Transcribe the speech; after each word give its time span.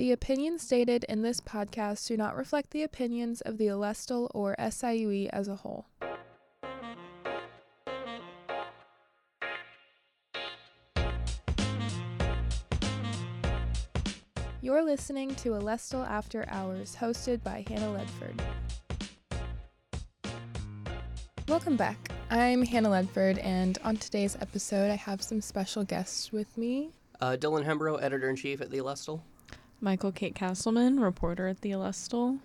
The 0.00 0.12
opinions 0.12 0.62
stated 0.62 1.04
in 1.10 1.20
this 1.20 1.42
podcast 1.42 2.06
do 2.08 2.16
not 2.16 2.34
reflect 2.34 2.70
the 2.70 2.82
opinions 2.84 3.42
of 3.42 3.58
the 3.58 3.66
Alestle 3.66 4.30
or 4.32 4.56
SIUE 4.58 5.28
as 5.30 5.46
a 5.46 5.56
whole. 5.56 5.84
You're 14.62 14.82
listening 14.82 15.34
to 15.34 15.50
Alestle 15.50 16.08
After 16.08 16.46
Hours, 16.48 16.96
hosted 16.98 17.42
by 17.42 17.62
Hannah 17.68 18.00
Ledford. 18.00 18.40
Welcome 21.46 21.76
back. 21.76 22.10
I'm 22.30 22.64
Hannah 22.64 22.88
Ledford, 22.88 23.38
and 23.44 23.76
on 23.84 23.98
today's 23.98 24.34
episode, 24.40 24.90
I 24.90 24.96
have 24.96 25.20
some 25.20 25.42
special 25.42 25.84
guests 25.84 26.32
with 26.32 26.56
me. 26.56 26.88
Uh, 27.20 27.36
Dylan 27.38 27.66
Hembrough, 27.66 28.02
editor 28.02 28.30
in 28.30 28.36
chief 28.36 28.62
at 28.62 28.70
the 28.70 28.78
Alestle. 28.78 29.20
Michal 29.80 30.12
Kate 30.12 30.34
Castleman, 30.34 31.00
reporter 31.00 31.48
at 31.48 31.62
the 31.62 31.70
Alestle. 31.70 32.38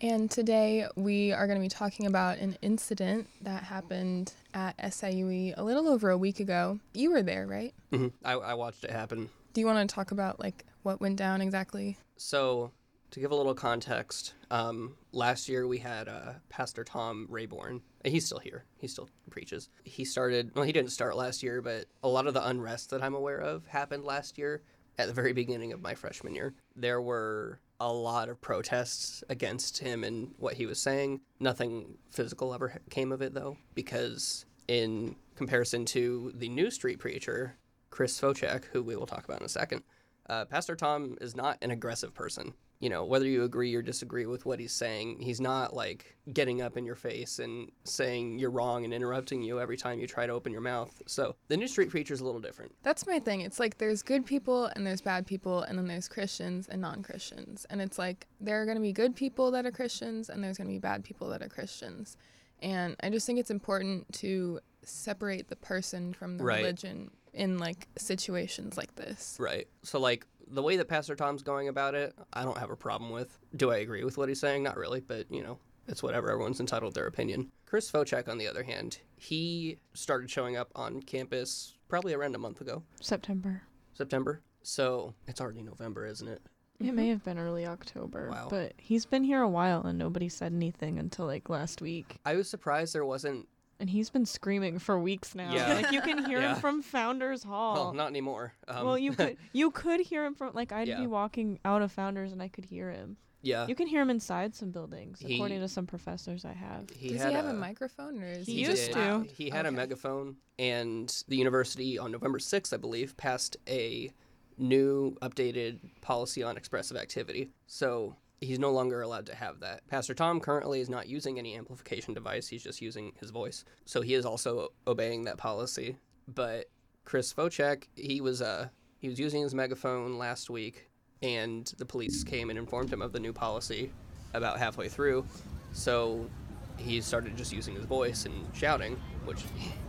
And 0.00 0.30
today 0.30 0.86
we 0.96 1.32
are 1.32 1.46
going 1.46 1.58
to 1.58 1.62
be 1.62 1.68
talking 1.68 2.06
about 2.06 2.38
an 2.38 2.58
incident 2.60 3.28
that 3.42 3.62
happened 3.62 4.34
at 4.52 4.76
SIUE 4.78 5.54
a 5.56 5.62
little 5.62 5.88
over 5.88 6.10
a 6.10 6.18
week 6.18 6.40
ago. 6.40 6.80
You 6.92 7.12
were 7.12 7.22
there, 7.22 7.46
right? 7.46 7.72
Mm-hmm. 7.92 8.08
I, 8.24 8.32
I 8.32 8.54
watched 8.54 8.84
it 8.84 8.90
happen. 8.90 9.30
Do 9.54 9.60
you 9.60 9.66
want 9.66 9.88
to 9.88 9.94
talk 9.94 10.10
about 10.10 10.38
like 10.38 10.66
what 10.82 11.00
went 11.00 11.16
down 11.16 11.40
exactly? 11.40 11.96
So, 12.16 12.72
to 13.12 13.20
give 13.20 13.30
a 13.30 13.36
little 13.36 13.54
context, 13.54 14.34
um, 14.50 14.96
last 15.12 15.48
year 15.48 15.66
we 15.66 15.78
had 15.78 16.08
uh, 16.08 16.32
Pastor 16.50 16.84
Tom 16.84 17.28
Rayborn. 17.30 17.80
and 18.02 18.12
He's 18.12 18.26
still 18.26 18.40
here. 18.40 18.64
He 18.78 18.88
still 18.88 19.08
preaches. 19.30 19.70
He 19.84 20.04
started, 20.04 20.50
well, 20.54 20.64
he 20.64 20.72
didn't 20.72 20.90
start 20.90 21.16
last 21.16 21.42
year, 21.42 21.62
but 21.62 21.86
a 22.02 22.08
lot 22.08 22.26
of 22.26 22.34
the 22.34 22.46
unrest 22.46 22.90
that 22.90 23.02
I'm 23.02 23.14
aware 23.14 23.38
of 23.38 23.66
happened 23.68 24.04
last 24.04 24.36
year 24.36 24.62
at 24.98 25.06
the 25.06 25.12
very 25.12 25.32
beginning 25.32 25.72
of 25.72 25.82
my 25.82 25.94
freshman 25.94 26.34
year. 26.34 26.54
There 26.74 27.00
were 27.00 27.60
a 27.80 27.92
lot 27.92 28.28
of 28.28 28.40
protests 28.40 29.22
against 29.28 29.78
him 29.78 30.04
and 30.04 30.34
what 30.38 30.54
he 30.54 30.66
was 30.66 30.80
saying. 30.80 31.20
Nothing 31.40 31.98
physical 32.10 32.54
ever 32.54 32.80
came 32.90 33.12
of 33.12 33.20
it, 33.20 33.34
though, 33.34 33.58
because 33.74 34.46
in 34.68 35.16
comparison 35.34 35.84
to 35.86 36.32
the 36.34 36.48
new 36.48 36.70
street 36.70 36.98
preacher, 36.98 37.56
Chris 37.90 38.18
Focek, 38.20 38.64
who 38.72 38.82
we 38.82 38.96
will 38.96 39.06
talk 39.06 39.24
about 39.24 39.40
in 39.40 39.46
a 39.46 39.50
second, 39.50 39.82
uh, 40.28 40.44
Pastor 40.46 40.74
Tom 40.74 41.16
is 41.20 41.36
not 41.36 41.58
an 41.62 41.70
aggressive 41.70 42.14
person. 42.14 42.54
You 42.78 42.90
know, 42.90 43.04
whether 43.06 43.26
you 43.26 43.42
agree 43.44 43.74
or 43.74 43.80
disagree 43.80 44.26
with 44.26 44.44
what 44.44 44.60
he's 44.60 44.72
saying, 44.72 45.20
he's 45.20 45.40
not 45.40 45.74
like 45.74 46.14
getting 46.32 46.60
up 46.60 46.76
in 46.76 46.84
your 46.84 46.94
face 46.94 47.38
and 47.38 47.70
saying 47.84 48.38
you're 48.38 48.50
wrong 48.50 48.84
and 48.84 48.92
interrupting 48.92 49.40
you 49.40 49.58
every 49.60 49.78
time 49.78 49.98
you 49.98 50.06
try 50.06 50.26
to 50.26 50.32
open 50.32 50.52
your 50.52 50.60
mouth. 50.60 51.00
So 51.06 51.36
the 51.48 51.56
new 51.56 51.68
street 51.68 51.88
preacher 51.88 52.12
is 52.12 52.20
a 52.20 52.24
little 52.24 52.40
different. 52.40 52.72
That's 52.82 53.06
my 53.06 53.18
thing. 53.18 53.40
It's 53.40 53.58
like 53.58 53.78
there's 53.78 54.02
good 54.02 54.26
people 54.26 54.66
and 54.66 54.86
there's 54.86 55.00
bad 55.00 55.26
people, 55.26 55.62
and 55.62 55.78
then 55.78 55.86
there's 55.86 56.06
Christians 56.06 56.68
and 56.68 56.82
non 56.82 57.02
Christians. 57.02 57.66
And 57.70 57.80
it's 57.80 57.98
like 57.98 58.26
there 58.40 58.60
are 58.60 58.66
going 58.66 58.76
to 58.76 58.82
be 58.82 58.92
good 58.92 59.16
people 59.16 59.50
that 59.52 59.64
are 59.64 59.72
Christians, 59.72 60.28
and 60.28 60.44
there's 60.44 60.58
going 60.58 60.68
to 60.68 60.72
be 60.74 60.78
bad 60.78 61.02
people 61.02 61.30
that 61.30 61.40
are 61.42 61.48
Christians. 61.48 62.18
And 62.60 62.94
I 63.02 63.08
just 63.08 63.26
think 63.26 63.38
it's 63.38 63.50
important 63.50 64.12
to 64.14 64.60
separate 64.82 65.48
the 65.48 65.56
person 65.56 66.12
from 66.12 66.36
the 66.38 66.44
Right. 66.44 66.58
religion 66.58 67.10
in 67.32 67.58
like 67.58 67.86
situations 67.98 68.76
like 68.76 68.94
this. 68.96 69.36
Right. 69.38 69.66
So 69.82 69.98
like 69.98 70.26
the 70.48 70.62
way 70.62 70.76
that 70.76 70.88
Pastor 70.88 71.16
Tom's 71.16 71.42
going 71.42 71.68
about 71.68 71.94
it, 71.94 72.14
I 72.32 72.44
don't 72.44 72.58
have 72.58 72.70
a 72.70 72.76
problem 72.76 73.10
with. 73.10 73.38
Do 73.56 73.70
I 73.70 73.78
agree 73.78 74.04
with 74.04 74.16
what 74.18 74.28
he's 74.28 74.40
saying? 74.40 74.62
Not 74.62 74.76
really, 74.76 75.00
but 75.00 75.30
you 75.30 75.42
know, 75.42 75.58
it's 75.88 76.02
whatever. 76.02 76.30
Everyone's 76.30 76.60
entitled 76.60 76.94
to 76.94 77.00
their 77.00 77.08
opinion. 77.08 77.50
Chris 77.66 77.90
Focek, 77.90 78.28
on 78.28 78.38
the 78.38 78.46
other 78.46 78.62
hand, 78.62 78.98
he 79.16 79.78
started 79.94 80.30
showing 80.30 80.56
up 80.56 80.70
on 80.74 81.02
campus 81.02 81.74
probably 81.88 82.14
around 82.14 82.34
a 82.34 82.38
month 82.38 82.60
ago, 82.60 82.82
September. 83.00 83.62
September. 83.94 84.42
So 84.62 85.14
it's 85.26 85.40
already 85.40 85.62
November, 85.62 86.06
isn't 86.06 86.28
it? 86.28 86.42
It 86.78 86.92
may 86.92 87.04
mm-hmm. 87.04 87.10
have 87.12 87.24
been 87.24 87.38
early 87.38 87.66
October, 87.66 88.28
Wow. 88.30 88.48
but 88.50 88.74
he's 88.76 89.06
been 89.06 89.24
here 89.24 89.40
a 89.40 89.48
while 89.48 89.82
and 89.82 89.98
nobody 89.98 90.28
said 90.28 90.52
anything 90.52 90.98
until 90.98 91.24
like 91.26 91.48
last 91.48 91.80
week. 91.80 92.18
I 92.24 92.34
was 92.34 92.50
surprised 92.50 92.94
there 92.94 93.06
wasn't. 93.06 93.48
And 93.78 93.90
he's 93.90 94.08
been 94.10 94.24
screaming 94.26 94.78
for 94.78 94.98
weeks 94.98 95.34
now. 95.34 95.52
Yeah. 95.52 95.74
Like 95.74 95.92
you 95.92 96.00
can 96.00 96.24
hear 96.24 96.40
Yeah. 96.40 96.54
him 96.54 96.60
from 96.60 96.82
Founders 96.82 97.42
Hall. 97.42 97.74
Well, 97.74 97.92
not 97.92 98.08
anymore. 98.08 98.54
Um, 98.68 98.86
well, 98.86 98.98
you 98.98 99.12
could 99.12 99.36
you 99.52 99.70
could 99.70 100.00
hear 100.00 100.24
him 100.24 100.34
from 100.34 100.52
like 100.54 100.72
I'd 100.72 100.88
Yeah. 100.88 101.00
be 101.00 101.06
walking 101.06 101.58
out 101.64 101.82
of 101.82 101.92
Founders 101.92 102.32
and 102.32 102.42
I 102.42 102.48
could 102.48 102.64
hear 102.64 102.90
him. 102.90 103.16
yeah. 103.42 103.66
You 103.66 103.74
can 103.74 103.86
hear 103.86 104.00
him 104.00 104.08
inside 104.10 104.54
some 104.54 104.70
buildings, 104.70 105.20
He- 105.20 105.34
according 105.34 105.60
to 105.60 105.68
some 105.68 105.86
professors 105.86 106.44
I 106.44 106.52
have. 106.54 106.88
He 106.96 107.10
Does 107.10 107.24
he 107.24 107.32
have 107.32 107.44
a, 107.46 107.52
microphone 107.52 108.22
or 108.22 108.26
is 108.26 108.46
He 108.46 108.54
he, 108.54 108.60
used 108.60 108.70
just 108.76 108.92
to. 108.92 108.98
loud? 108.98 109.26
He 109.30 109.50
had 109.50 109.66
a 109.66 109.70
megaphone, 109.72 110.36
and 110.58 111.14
the 111.28 111.36
university 111.36 111.98
on 111.98 112.10
November 112.10 112.38
6th, 112.38 112.72
I 112.72 112.78
believe, 112.78 113.16
passed 113.18 113.56
a 113.68 114.10
new 114.58 115.14
updated 115.20 115.78
policy 116.00 116.42
on 116.42 116.56
expressive 116.56 116.96
activity. 116.96 117.50
So 117.66 118.16
he's 118.40 118.58
no 118.58 118.70
longer 118.70 119.02
allowed 119.02 119.26
to 119.26 119.34
have 119.34 119.60
that. 119.60 119.86
Pastor 119.88 120.14
Tom 120.14 120.40
currently 120.40 120.80
is 120.80 120.88
not 120.88 121.08
using 121.08 121.38
any 121.38 121.56
amplification 121.56 122.14
device, 122.14 122.48
he's 122.48 122.62
just 122.62 122.80
using 122.80 123.12
his 123.20 123.30
voice. 123.30 123.64
So 123.84 124.02
he 124.02 124.14
is 124.14 124.26
also 124.26 124.72
obeying 124.86 125.24
that 125.24 125.38
policy. 125.38 125.96
But 126.28 126.66
Chris 127.04 127.32
Focek, 127.32 127.84
he 127.94 128.20
was 128.20 128.42
uh 128.42 128.68
he 128.98 129.08
was 129.08 129.18
using 129.18 129.42
his 129.42 129.54
megaphone 129.54 130.18
last 130.18 130.50
week 130.50 130.90
and 131.22 131.72
the 131.78 131.86
police 131.86 132.24
came 132.24 132.50
and 132.50 132.58
informed 132.58 132.92
him 132.92 133.02
of 133.02 133.12
the 133.12 133.20
new 133.20 133.32
policy 133.32 133.90
about 134.34 134.58
halfway 134.58 134.88
through. 134.88 135.24
So 135.72 136.28
he 136.76 137.00
started 137.00 137.36
just 137.36 137.52
using 137.52 137.74
his 137.74 137.84
voice 137.84 138.26
and 138.26 138.34
shouting, 138.54 139.00
which 139.24 139.44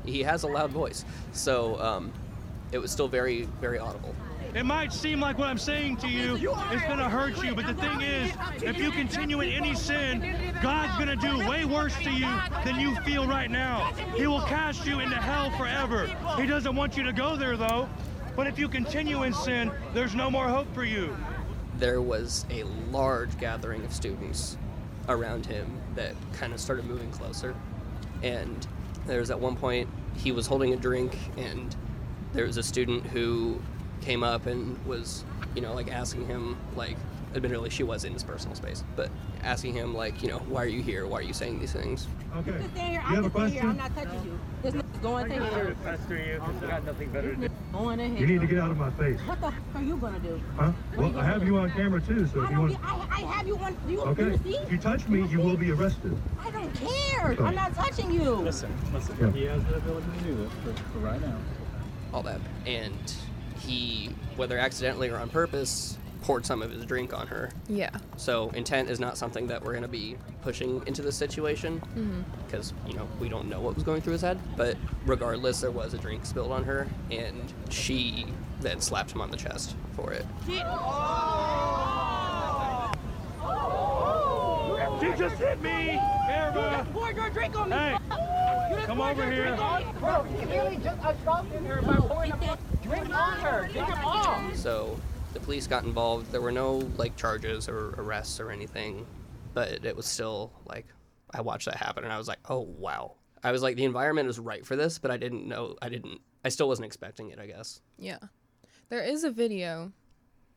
he 0.06 0.24
has 0.24 0.44
a 0.44 0.48
loud 0.48 0.72
voice. 0.72 1.04
So 1.34 1.80
um, 1.82 2.14
it 2.72 2.78
was 2.78 2.92
still 2.92 3.08
very, 3.08 3.44
very 3.60 3.80
audible. 3.80 4.16
It 4.58 4.66
might 4.66 4.92
seem 4.92 5.20
like 5.20 5.38
what 5.38 5.50
I'm 5.50 5.60
saying 5.60 5.98
to 5.98 6.08
you 6.08 6.34
is 6.34 6.82
going 6.82 6.98
to 6.98 7.08
hurt 7.08 7.44
you, 7.44 7.54
but 7.54 7.68
the 7.68 7.76
thing 7.76 8.02
is, 8.02 8.34
if 8.64 8.80
you 8.80 8.90
continue 8.90 9.42
in 9.42 9.50
any 9.50 9.76
sin, 9.76 10.36
God's 10.64 10.98
going 10.98 11.16
to 11.16 11.28
do 11.28 11.48
way 11.48 11.64
worse 11.64 11.96
to 11.98 12.10
you 12.10 12.28
than 12.66 12.80
you 12.80 12.96
feel 13.02 13.28
right 13.28 13.52
now. 13.52 13.94
He 14.16 14.26
will 14.26 14.42
cast 14.42 14.84
you 14.88 15.00
into 15.00 15.16
hell 15.16 15.52
forever. 15.52 16.08
He 16.38 16.48
doesn't 16.48 16.76
want 16.76 16.98
you 16.98 17.04
to 17.04 17.14
go 17.14 17.36
there, 17.36 17.56
though. 17.56 17.88
But 18.36 18.48
if 18.48 18.58
you 18.58 18.68
continue 18.68 19.22
in 19.22 19.34
sin, 19.36 19.72
there's 19.94 20.16
no 20.16 20.32
more 20.32 20.48
hope 20.48 20.74
for 20.74 20.84
you. 20.84 21.16
There 21.78 22.02
was 22.02 22.44
a 22.50 22.64
large 22.90 23.38
gathering 23.40 23.86
of 23.86 23.94
students 23.94 24.58
around 25.08 25.46
him 25.46 25.72
that 25.94 26.16
kind 26.34 26.52
of 26.52 26.60
started 26.60 26.86
moving 26.86 27.12
closer. 27.12 27.54
And 28.24 28.66
there 29.06 29.20
was 29.20 29.30
at 29.30 29.40
one 29.40 29.56
point, 29.56 29.88
he 30.16 30.32
was 30.32 30.48
holding 30.48 30.74
a 30.74 30.78
drink, 30.78 31.16
and 31.38 31.76
there 32.34 32.46
was 32.46 32.58
a 32.58 32.64
student 32.64 33.06
who 33.06 33.62
came 34.08 34.24
up 34.24 34.46
and 34.46 34.84
was, 34.86 35.26
you 35.54 35.62
know, 35.62 35.74
like 35.74 35.92
asking 35.92 36.26
him, 36.28 36.56
like, 36.78 36.96
admittedly, 37.36 37.70
she 37.70 37.84
was 37.84 38.06
in 38.06 38.14
his 38.14 38.24
personal 38.24 38.56
space, 38.56 38.82
but 38.96 39.10
asking 39.44 39.74
him, 39.74 39.94
like, 39.94 40.24
you 40.24 40.30
know, 40.30 40.38
why 40.48 40.64
are 40.64 40.68
you 40.68 40.82
here? 40.82 41.06
Why 41.06 41.20
are 41.20 41.22
you 41.24 41.34
saying 41.34 41.60
these 41.60 41.74
things? 41.74 42.08
Okay. 42.38 42.52
Just 42.52 42.70
stay 42.72 42.80
here. 42.80 42.92
You 42.94 43.00
I'm 43.00 43.16
have 43.16 43.26
a 43.26 43.30
just 43.30 43.36
stay 43.36 43.50
here. 43.50 43.62
question? 43.64 43.70
I'm 43.70 43.78
not 43.78 43.94
touching 43.96 44.24
you. 44.24 44.40
This 44.64 44.74
nigga's 44.76 45.00
going 45.00 45.30
to 45.30 45.36
hell. 45.46 45.74
pester 45.84 46.18
you 46.18 46.40
because 46.40 46.64
I 46.64 46.68
got 46.68 46.86
nothing 46.86 47.10
better 47.12 47.36
This 47.36 47.50
nigga's 47.50 47.74
going 47.74 47.98
to 47.98 48.08
hell. 48.08 48.18
You 48.18 48.28
need 48.28 48.40
to 48.42 48.48
get 48.48 48.60
out 48.60 48.72
of 48.72 48.78
my 48.78 48.92
face. 48.92 49.20
What 49.28 49.42
the 49.42 49.48
f- 49.48 49.54
are 49.76 49.84
you 49.84 49.98
gonna 49.98 50.20
do? 50.20 50.42
Huh? 50.56 50.72
Well, 50.98 51.18
I 51.20 51.26
have 51.26 51.46
you 51.46 51.58
on 51.58 51.70
camera 51.72 52.00
too, 52.00 52.28
so 52.28 52.40
I 52.40 52.46
if 52.46 52.52
you 52.52 52.60
want. 52.62 52.72
Get, 52.72 52.80
I, 52.86 53.08
I 53.12 53.20
have 53.34 53.46
you 53.46 53.58
on. 53.58 53.78
You, 53.90 54.02
Okay. 54.04 54.24
you 54.24 54.38
see? 54.38 54.56
If 54.56 54.72
you 54.72 54.78
touch 54.78 55.06
me, 55.10 55.28
you 55.28 55.40
will 55.42 55.58
be 55.58 55.72
arrested. 55.72 56.18
I 56.42 56.50
don't 56.52 56.74
care. 56.76 57.32
Okay. 57.32 57.44
I'm 57.44 57.56
not 57.56 57.76
touching 57.76 58.10
you. 58.10 58.32
Listen, 58.36 58.72
listen. 58.94 59.18
Yeah. 59.20 59.32
He 59.32 59.44
has 59.44 59.62
the 59.66 59.76
ability 59.76 60.08
to 60.20 60.24
do 60.24 60.36
this 60.36 60.52
for, 60.64 60.74
for 60.94 61.00
right 61.00 61.20
now. 61.22 61.36
all 62.14 62.24
that. 62.24 62.40
And 62.66 62.94
he, 63.60 64.10
whether 64.36 64.58
accidentally 64.58 65.10
or 65.10 65.18
on 65.18 65.30
purpose, 65.30 65.98
poured 66.22 66.46
some 66.46 66.62
of 66.62 66.72
his 66.72 66.86
drink 66.86 67.14
on 67.14 67.28
her. 67.28 67.52
Yeah. 67.70 67.90
So 68.18 68.50
intent 68.50 68.90
is 68.90 69.00
not 69.00 69.18
something 69.18 69.48
that 69.48 69.64
we're 69.64 69.72
going 69.72 69.84
to 69.84 69.88
be 69.88 70.18
pushing 70.42 70.82
into 70.86 71.02
this 71.02 71.16
situation 71.16 71.80
mm-hmm. 71.80 72.22
because 72.46 72.74
you 72.86 72.94
know 72.94 73.08
we 73.20 73.30
don't 73.30 73.48
know 73.50 73.62
what 73.62 73.76
was 73.76 73.84
going 73.84 74.02
through 74.02 74.14
his 74.14 74.22
head. 74.22 74.40
But 74.56 74.78
regardless, 75.06 75.62
there 75.62 75.72
was 75.72 75.94
a 75.94 75.98
drink 75.98 76.26
spilled 76.26 76.52
on 76.52 76.64
her, 76.64 76.88
and 77.12 77.54
she 77.70 78.26
then 78.62 78.82
slapped 78.82 79.12
him 79.12 79.22
on 79.22 79.32
the 79.32 79.38
chest 79.38 79.76
for 79.96 80.12
it. 80.12 80.26
She 85.00 85.14
just 85.16 85.36
hit 85.36 85.62
me! 85.62 85.94
You 85.94 86.00
Erica! 86.30 86.88
poured 86.92 87.16
your 87.16 87.30
drink 87.30 87.56
on 87.58 87.70
me. 87.70 87.76
Hey, 87.76 87.92
You 87.92 88.00
just 88.00 88.07
come 88.86 89.02
over 89.02 89.30
here. 89.30 89.46
drink 89.46 89.62
on 89.62 89.86
me. 89.86 90.00
Bro, 90.00 90.24
he 90.24 90.46
literally 90.46 90.78
just 90.78 90.98
assaulted 91.04 91.64
her 91.64 91.82
by 91.82 91.96
pouring 91.96 92.32
a 92.32 92.58
drink 92.84 93.10
on 93.16 93.40
her. 93.40 93.70
Get 93.74 93.88
him 93.88 94.06
off. 94.06 94.56
So 94.56 95.00
the 95.34 95.40
police 95.40 95.68
got 95.68 95.84
involved. 95.84 96.32
There 96.32 96.42
were 96.42 96.52
no 96.52 96.78
like 96.98 97.16
charges 97.16 97.70
or 97.70 97.96
arrests 97.98 98.40
or 98.40 98.52
anything, 98.52 99.06
but 99.54 99.86
it 99.86 99.96
was 99.96 100.06
still 100.06 100.52
like 100.66 100.86
I 101.32 101.42
watched 101.42 101.66
that 101.66 101.76
happen 101.76 102.04
and 102.04 102.14
I 102.14 102.18
was 102.18 102.28
like, 102.28 102.40
oh 102.50 102.62
wow. 102.62 103.16
I 103.44 103.52
was 103.52 103.62
like, 103.62 103.76
the 103.76 103.86
environment 103.86 104.30
is 104.30 104.40
right 104.40 104.66
for 104.66 104.76
this, 104.76 104.98
but 104.98 105.12
I 105.12 105.18
didn't 105.18 105.48
know. 105.48 105.76
I 105.82 105.90
didn't. 105.90 106.22
I 106.44 106.50
still 106.50 106.68
wasn't 106.68 106.86
expecting 106.86 107.30
it. 107.30 107.40
I 107.40 107.48
guess. 107.48 107.82
Yeah. 107.98 108.20
There 108.90 109.04
is 109.04 109.24
a 109.24 109.32
video 109.32 109.92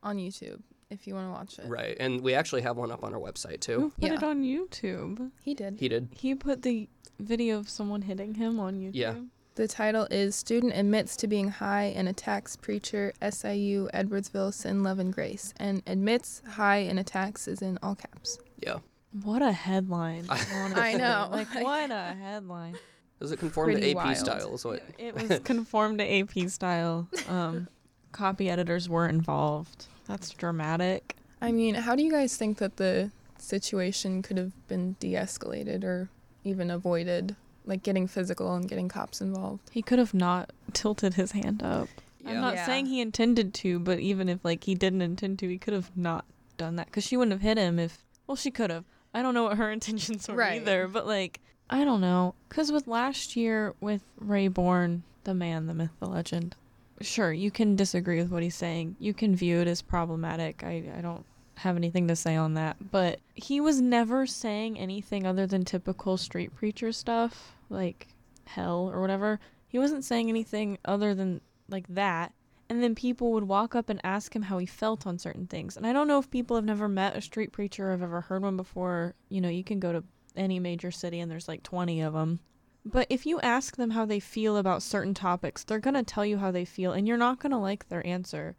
on 0.03 0.17
YouTube 0.17 0.63
if 0.91 1.07
you 1.07 1.15
want 1.15 1.27
to 1.29 1.31
watch 1.33 1.59
it. 1.59 1.69
Right, 1.69 1.97
and 2.01 2.21
we 2.21 2.35
actually 2.35 2.63
have 2.63 2.77
one 2.77 2.91
up 2.91 3.05
on 3.05 3.15
our 3.15 3.21
website 3.21 3.65
Who 3.67 3.91
too. 3.91 3.93
put 4.01 4.09
Yeah. 4.11 4.15
it 4.15 4.23
on 4.23 4.43
YouTube? 4.43 5.31
He 5.43 5.55
did. 5.55 5.77
He 5.79 5.89
did. 5.89 6.09
He 6.17 6.35
put 6.35 6.63
the 6.63 6.89
video 7.19 7.59
of 7.59 7.69
someone 7.69 8.03
hitting 8.03 8.35
him 8.35 8.59
on 8.61 8.75
YouTube. 8.81 8.91
Yeah. 8.95 9.15
The 9.57 9.69
title 9.69 10.07
is 10.11 10.35
Student 10.37 10.75
Admits 10.75 11.17
to 11.17 11.27
Being 11.27 11.49
High 11.49 11.93
and 11.97 12.09
Attacks 12.09 12.57
Preacher 12.57 13.13
SIU 13.21 13.89
Edwardsville 13.93 14.55
Sin, 14.55 14.83
Love, 14.83 14.99
and 14.99 15.13
Grace. 15.13 15.53
And 15.59 15.83
admits 15.87 16.41
high 16.49 16.79
and 16.79 16.99
attacks 16.99 17.47
is 17.47 17.61
in 17.61 17.79
all 17.83 17.95
caps. 17.95 18.39
Yeah. 18.63 18.79
What 19.23 19.43
a 19.43 19.53
headline. 19.53 20.25
I 20.31 20.95
know. 20.95 21.29
Like, 21.31 21.53
what 21.63 21.91
a 21.91 22.15
headline. 22.19 22.77
Does 23.21 23.33
it 23.33 23.39
conform 23.39 23.73
to 23.75 23.91
AP 23.91 23.97
wild. 23.97 24.17
style? 24.17 24.55
Is 24.55 24.65
what? 24.65 24.83
It 24.99 25.15
was 25.15 25.41
conformed 25.41 25.99
to 25.99 26.05
AP 26.11 26.49
style. 26.49 27.07
Um, 27.29 27.69
copy 28.13 28.49
editors 28.51 28.89
were 28.89 29.09
involved. 29.09 29.87
That's 30.07 30.31
dramatic. 30.31 31.17
I 31.41 31.53
mean, 31.53 31.75
how 31.75 31.95
do 31.95 32.03
you 32.03 32.11
guys 32.11 32.37
think 32.37 32.59
that 32.59 32.77
the 32.77 33.11
situation 33.39 34.23
could 34.23 34.37
have 34.37 34.53
been 34.69 34.97
de 35.01 35.13
escalated 35.15 35.85
or 35.85 36.09
even 36.45 36.71
avoided? 36.71 37.37
Like 37.67 37.83
getting 37.83 38.07
physical 38.09 38.55
and 38.55 38.69
getting 38.69 38.89
cops 38.89 39.21
involved? 39.21 39.71
He 39.71 39.83
could 39.83 39.99
have 39.99 40.15
not 40.15 40.51
tilted 40.73 41.15
his 41.15 41.33
hand 41.33 41.63
up. 41.63 41.89
I'm 42.27 42.41
not 42.41 42.55
Yeah. 42.55 42.67
saying 42.67 42.87
he 42.87 43.01
intended 43.01 43.55
to, 43.55 43.79
but 43.79 43.99
even 44.01 44.29
if 44.29 44.45
like 44.45 44.65
he 44.65 44.75
didn't 44.75 45.03
intend 45.03 45.39
to, 45.41 45.49
he 45.49 45.59
could 45.59 45.75
have 45.75 45.91
not 45.97 46.25
done 46.59 46.77
that 46.77 46.87
because 46.87 47.05
she 47.05 47.17
wouldn't 47.17 47.33
have 47.33 47.43
hit 47.43 47.59
him 47.59 47.79
if. 47.79 48.05
Well, 48.27 48.37
she 48.37 48.51
could 48.51 48.71
have. 48.71 48.85
I 49.15 49.23
don't 49.23 49.35
know 49.35 49.45
what 49.45 49.57
her 49.57 49.71
intentions 49.73 50.29
were 50.29 50.35
Right. 50.37 50.61
either, 50.61 50.89
but 50.89 51.07
like 51.07 51.41
I 51.69 51.85
don't 51.85 52.01
know. 52.01 52.35
Because 52.49 52.73
with 52.73 52.87
last 52.89 53.37
year 53.37 53.75
with 53.81 54.03
Rayborn, 54.23 55.03
the 55.25 55.35
man, 55.35 55.67
the 55.67 55.75
myth, 55.75 55.91
the 56.01 56.07
legend. 56.09 56.57
Sure, 57.01 57.33
you 57.33 57.51
can 57.51 57.77
disagree 57.77 58.21
with 58.21 58.31
what 58.31 58.43
he's 58.43 58.55
saying. 58.55 58.97
You 58.99 59.15
can 59.15 59.35
view 59.35 59.61
it 59.61 59.69
as 59.69 59.81
problematic. 59.81 60.63
I 60.63 60.85
I 60.97 61.01
don't 61.01 61.25
have 61.57 61.77
anything 61.77 62.09
to 62.09 62.17
say 62.17 62.37
on 62.37 62.55
that, 62.55 62.77
but 62.91 63.21
he 63.35 63.61
was 63.61 63.81
never 63.81 64.27
saying 64.27 64.79
anything 64.79 65.27
other 65.27 65.47
than 65.47 65.65
typical 65.65 66.17
street 66.17 66.55
preacher 66.55 66.93
stuff, 66.93 67.55
like 67.69 68.09
hell 68.45 68.91
or 68.93 69.01
whatever. 69.01 69.41
He 69.69 69.79
wasn't 69.79 70.05
saying 70.05 70.29
anything 70.29 70.79
other 70.85 71.15
than 71.15 71.41
like 71.69 71.87
that. 71.89 72.33
And 72.69 72.83
then 72.83 72.95
people 72.95 73.33
would 73.33 73.45
walk 73.45 73.75
up 73.75 73.89
and 73.89 74.01
ask 74.05 74.35
him 74.35 74.43
how 74.43 74.59
he 74.59 74.67
felt 74.67 75.07
on 75.07 75.19
certain 75.19 75.47
things. 75.47 75.77
And 75.77 75.87
I 75.87 75.93
don't 75.93 76.07
know 76.07 76.19
if 76.19 76.31
people 76.31 76.57
have 76.57 76.65
never 76.65 76.89
met 76.89 77.17
a 77.17 77.21
street 77.21 77.51
preacher 77.51 77.89
or 77.89 77.91
have 77.91 78.03
ever 78.03 78.21
heard 78.21 78.43
one 78.43 78.57
before. 78.57 79.15
You 79.29 79.41
know, 79.41 79.49
you 79.49 79.65
can 79.65 79.81
go 79.81 79.93
to 79.93 80.05
any 80.37 80.61
major 80.61 80.91
city 80.91 81.19
and 81.19 81.31
there's 81.31 81.49
like 81.49 81.63
20 81.63 82.01
of 82.03 82.13
them. 82.13 82.39
But 82.85 83.07
if 83.11 83.27
you 83.27 83.41
ask 83.41 83.77
them 83.77 83.91
how 83.91 84.07
they 84.07 84.21
feel 84.21 84.57
about 84.57 84.83
certain 84.83 85.15
topics, 85.15 85.65
they're 85.65 85.79
going 85.79 85.95
to 85.95 86.03
tell 86.03 86.25
you 86.25 86.39
how 86.39 86.51
they 86.51 86.65
feel 86.65 86.93
and 86.93 87.07
you're 87.07 87.17
not 87.17 87.39
going 87.39 87.53
to 87.53 87.59
like 87.59 87.89
their 87.89 88.07
answer. 88.07 88.57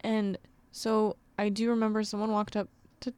And 0.00 0.38
so 0.72 1.16
I 1.38 1.48
do 1.48 1.70
remember 1.70 2.02
someone 2.02 2.32
walked 2.32 2.56
up 2.56 2.68
to 3.00 3.14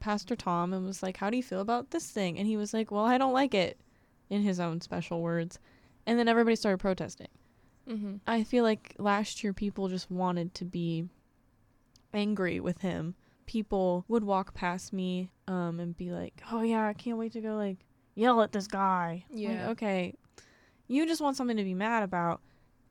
Pastor 0.00 0.34
Tom 0.34 0.72
and 0.72 0.84
was 0.84 1.02
like, 1.02 1.16
How 1.16 1.30
do 1.30 1.36
you 1.36 1.42
feel 1.42 1.60
about 1.60 1.90
this 1.90 2.10
thing? 2.10 2.38
And 2.38 2.46
he 2.46 2.56
was 2.56 2.74
like, 2.74 2.90
Well, 2.90 3.04
I 3.04 3.18
don't 3.18 3.32
like 3.32 3.54
it, 3.54 3.80
in 4.30 4.42
his 4.42 4.60
own 4.60 4.80
special 4.80 5.22
words. 5.22 5.58
And 6.06 6.18
then 6.18 6.28
everybody 6.28 6.56
started 6.56 6.78
protesting. 6.78 7.28
Mm-hmm. 7.88 8.16
I 8.26 8.44
feel 8.44 8.64
like 8.64 8.94
last 8.98 9.42
year 9.42 9.52
people 9.52 9.88
just 9.88 10.10
wanted 10.10 10.54
to 10.54 10.64
be 10.64 11.06
angry 12.12 12.60
with 12.60 12.80
him. 12.80 13.14
People 13.46 14.04
would 14.08 14.24
walk 14.24 14.54
past 14.54 14.92
me 14.92 15.30
um, 15.46 15.80
and 15.80 15.96
be 15.96 16.10
like, 16.10 16.42
"Oh 16.52 16.62
yeah, 16.62 16.86
I 16.86 16.92
can't 16.92 17.16
wait 17.16 17.32
to 17.32 17.40
go 17.40 17.56
like 17.56 17.78
yell 18.18 18.42
at 18.42 18.52
this 18.52 18.66
guy." 18.66 19.24
Like, 19.30 19.38
Yeah. 19.40 19.70
okay. 19.70 20.14
You 20.86 21.06
just 21.06 21.20
want 21.20 21.36
something 21.36 21.56
to 21.56 21.64
be 21.64 21.74
mad 21.74 22.02
about, 22.02 22.40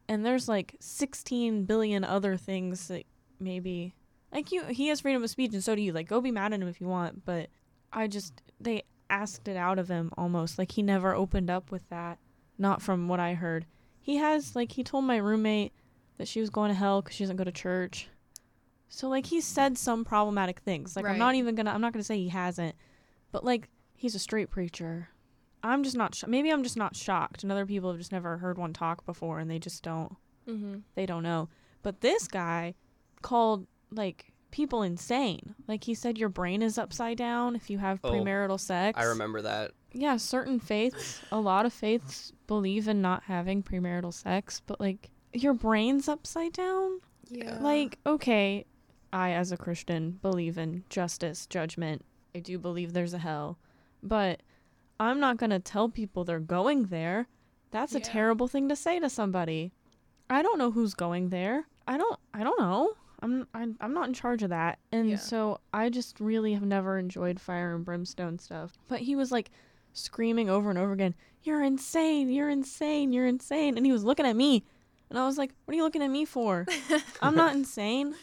and 0.07 0.25
there's 0.25 0.47
like 0.47 0.75
16 0.79 1.65
billion 1.65 2.03
other 2.03 2.37
things 2.37 2.87
that 2.87 3.03
maybe 3.39 3.93
like 4.31 4.51
you 4.51 4.63
he 4.65 4.87
has 4.87 5.01
freedom 5.01 5.23
of 5.23 5.29
speech 5.29 5.53
and 5.53 5.63
so 5.63 5.75
do 5.75 5.81
you. 5.81 5.93
Like 5.93 6.07
go 6.07 6.21
be 6.21 6.31
mad 6.31 6.53
at 6.53 6.61
him 6.61 6.67
if 6.67 6.79
you 6.81 6.87
want, 6.87 7.25
but 7.25 7.49
I 7.91 8.07
just 8.07 8.41
they 8.59 8.83
asked 9.09 9.47
it 9.47 9.57
out 9.57 9.79
of 9.79 9.87
him 9.87 10.11
almost. 10.17 10.57
Like 10.57 10.71
he 10.71 10.81
never 10.81 11.13
opened 11.15 11.49
up 11.49 11.71
with 11.71 11.87
that. 11.89 12.19
Not 12.57 12.81
from 12.81 13.07
what 13.07 13.19
I 13.19 13.33
heard 13.35 13.65
he 14.07 14.15
has 14.15 14.55
like 14.55 14.71
he 14.71 14.83
told 14.85 15.03
my 15.03 15.17
roommate 15.17 15.73
that 16.17 16.29
she 16.29 16.39
was 16.39 16.49
going 16.49 16.69
to 16.69 16.73
hell 16.73 17.01
because 17.01 17.13
she 17.13 17.23
doesn't 17.25 17.35
go 17.35 17.43
to 17.43 17.51
church 17.51 18.07
so 18.87 19.09
like 19.09 19.25
he 19.25 19.41
said 19.41 19.77
some 19.77 20.05
problematic 20.05 20.59
things 20.61 20.95
like 20.95 21.03
i'm 21.05 21.17
not 21.17 21.35
even 21.35 21.55
gonna 21.55 21.69
i'm 21.69 21.81
not 21.81 21.91
gonna 21.91 22.01
say 22.01 22.17
he 22.17 22.29
hasn't 22.29 22.73
but 23.33 23.43
like 23.43 23.67
he's 23.97 24.15
a 24.15 24.19
straight 24.19 24.49
preacher 24.49 25.09
i'm 25.63 25.83
just 25.83 25.95
not 25.97 26.13
sh- 26.15 26.23
maybe 26.27 26.49
i'm 26.51 26.63
just 26.63 26.77
not 26.77 26.95
shocked 26.95 27.43
and 27.43 27.51
other 27.51 27.65
people 27.65 27.89
have 27.89 27.97
just 27.99 28.11
never 28.11 28.37
heard 28.37 28.57
one 28.57 28.73
talk 28.73 29.05
before 29.05 29.39
and 29.39 29.49
they 29.49 29.59
just 29.59 29.83
don't 29.83 30.15
Mm-hmm. 30.47 30.77
they 30.95 31.05
don't 31.05 31.23
know 31.23 31.49
but 31.83 31.99
this 32.01 32.27
guy 32.27 32.73
called 33.21 33.67
like 33.91 34.31
people 34.51 34.81
insane 34.81 35.55
like 35.67 35.83
he 35.83 35.93
said 35.93 36.17
your 36.17 36.29
brain 36.29 36.61
is 36.61 36.77
upside 36.77 37.17
down 37.17 37.53
if 37.55 37.69
you 37.69 37.77
have 37.79 37.99
Oh, 38.03 38.11
premarital 38.11 38.59
sex 38.59 38.97
I 38.97 39.03
remember 39.05 39.41
that. 39.41 39.71
yeah, 39.91 40.15
certain 40.17 40.59
faiths, 40.59 41.19
a 41.33 41.39
lot 41.39 41.65
of 41.65 41.73
faiths 41.73 42.31
believe 42.47 42.87
in 42.87 43.01
not 43.01 43.23
having 43.23 43.61
premarital 43.61 44.13
sex, 44.13 44.61
but 44.65 44.79
like 44.79 45.09
your 45.33 45.53
brain's 45.53 46.07
upside 46.07 46.53
down. 46.53 47.01
Yeah. 47.29 47.57
Like, 47.59 47.97
okay, 48.05 48.65
I 49.11 49.31
as 49.31 49.51
a 49.51 49.57
Christian 49.57 50.11
believe 50.21 50.57
in 50.57 50.83
justice, 50.89 51.45
judgment. 51.47 52.05
I 52.33 52.39
do 52.39 52.57
believe 52.57 52.93
there's 52.93 53.13
a 53.13 53.17
hell, 53.19 53.57
but 54.01 54.41
I'm 54.99 55.19
not 55.19 55.37
going 55.37 55.49
to 55.51 55.59
tell 55.59 55.89
people 55.89 56.23
they're 56.23 56.39
going 56.39 56.85
there. 56.85 57.27
That's 57.71 57.93
a 57.93 57.99
terrible 57.99 58.47
thing 58.47 58.69
to 58.69 58.75
say 58.75 58.99
to 58.99 59.09
somebody. 59.09 59.71
I 60.29 60.41
don't 60.41 60.57
know 60.57 60.71
who's 60.71 60.93
going 60.93 61.29
there. 61.29 61.67
I 61.87 61.97
don't 61.97 62.19
I 62.33 62.43
don't 62.43 62.59
know. 62.59 62.93
I'm 63.21 63.47
I'm, 63.53 63.77
I'm 63.81 63.93
not 63.93 64.07
in 64.07 64.13
charge 64.13 64.43
of 64.43 64.49
that. 64.49 64.79
And 64.91 65.09
Yeah. 65.09 65.17
so 65.17 65.59
I 65.73 65.89
just 65.89 66.19
really 66.19 66.53
have 66.53 66.63
never 66.63 66.97
enjoyed 66.97 67.39
fire 67.39 67.75
and 67.75 67.83
brimstone 67.85 68.39
stuff. 68.39 68.73
But 68.87 68.99
he 69.01 69.15
was 69.15 69.31
like 69.31 69.51
screaming 69.93 70.49
over 70.49 70.69
and 70.69 70.77
over 70.79 70.91
again, 70.93 71.15
"You're 71.43 71.63
insane. 71.63 72.29
You're 72.29 72.49
insane. 72.49 73.13
You're 73.13 73.25
insane." 73.27 73.77
And 73.77 73.85
he 73.85 73.91
was 73.91 74.03
looking 74.03 74.25
at 74.25 74.35
me. 74.35 74.63
And 75.09 75.17
I 75.17 75.25
was 75.25 75.37
like, 75.37 75.51
"What 75.65 75.73
are 75.73 75.77
you 75.77 75.83
looking 75.83 76.03
at 76.03 76.09
me 76.11 76.25
for? 76.25 76.65
I'm 77.21 77.35
not 77.35 77.55
insane. 77.55 78.15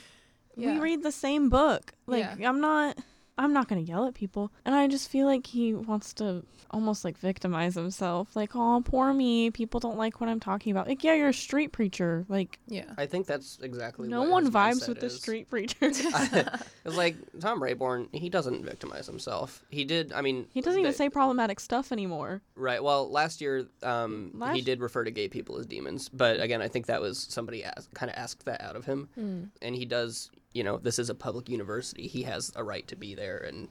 We 0.57 0.79
read 0.79 1.03
the 1.03 1.13
same 1.13 1.49
book. 1.49 1.93
Like 2.07 2.25
Yeah. 2.39 2.49
I'm 2.49 2.61
not 2.61 2.99
I'm 3.39 3.53
not 3.53 3.69
going 3.69 3.85
to 3.85 3.89
yell 3.91 4.07
at 4.07 4.15
people." 4.15 4.53
And 4.65 4.75
I 4.75 4.87
just 4.89 5.09
feel 5.11 5.27
like 5.27 5.47
he 5.47 5.75
wants 5.75 6.13
to 6.15 6.45
almost 6.71 7.05
like 7.05 7.17
victimize 7.19 7.75
himself. 7.75 8.35
Like, 8.35 8.51
"Oh, 8.55 8.83
poor 8.85 9.13
me. 9.13 9.51
People 9.51 9.81
don't 9.81 9.97
like 9.99 10.21
what 10.21 10.29
I'm 10.29 10.41
talking 10.41 10.71
about." 10.73 10.87
Like, 10.89 11.05
"Yeah, 11.05 11.15
you're 11.15 11.29
a 11.29 11.35
street 11.35 11.73
preacher." 11.73 12.25
Like, 12.29 12.59
yeah. 12.67 12.85
I 12.99 13.07
think 13.07 13.27
that's 13.27 13.59
exactly 13.63 14.09
what 14.09 14.11
no 14.11 14.23
one 14.29 14.51
vibes 14.51 14.81
mindset 14.81 14.89
with 14.89 15.01
the 15.01 15.11
street 15.11 15.49
preacher. 15.51 15.77
it's 15.83 16.97
like 16.97 17.17
Tom 17.41 17.61
Rayborn. 17.61 18.09
He 18.15 18.29
doesn't 18.29 18.65
victimize 18.65 19.07
himself. 19.07 19.65
He 19.71 19.85
did. 19.85 20.13
I 20.13 20.21
mean, 20.21 20.47
he 20.53 20.61
doesn't 20.61 20.81
even 20.81 20.93
say 20.93 21.09
problematic 21.09 21.61
stuff 21.61 21.93
anymore. 21.93 22.43
Right. 22.57 22.83
Well, 22.83 23.11
last 23.11 23.41
year, 23.41 23.67
um, 23.83 24.41
he 24.53 24.61
did 24.63 24.81
refer 24.81 25.05
to 25.05 25.11
gay 25.11 25.29
people 25.29 25.59
as 25.59 25.67
demons, 25.67 26.09
but 26.09 26.41
again, 26.41 26.63
I 26.63 26.69
think 26.69 26.87
that 26.87 27.01
was 27.01 27.19
somebody 27.29 27.65
asked, 27.65 27.93
kind 27.95 28.11
of 28.11 28.17
asked 28.17 28.45
that 28.47 28.61
out 28.61 28.77
of 28.77 28.85
him, 28.85 29.09
Mm. 29.19 29.49
and 29.63 29.75
he 29.75 29.85
does. 29.85 30.31
You 30.55 30.65
know, 30.65 30.79
this 30.79 30.99
is 30.99 31.11
a 31.11 31.15
public 31.15 31.49
university. 31.49 32.07
He 32.07 32.23
has 32.23 32.53
a 32.57 32.65
right 32.65 32.87
to 32.89 32.97
be 32.97 33.15
there 33.15 33.39
and, 33.39 33.69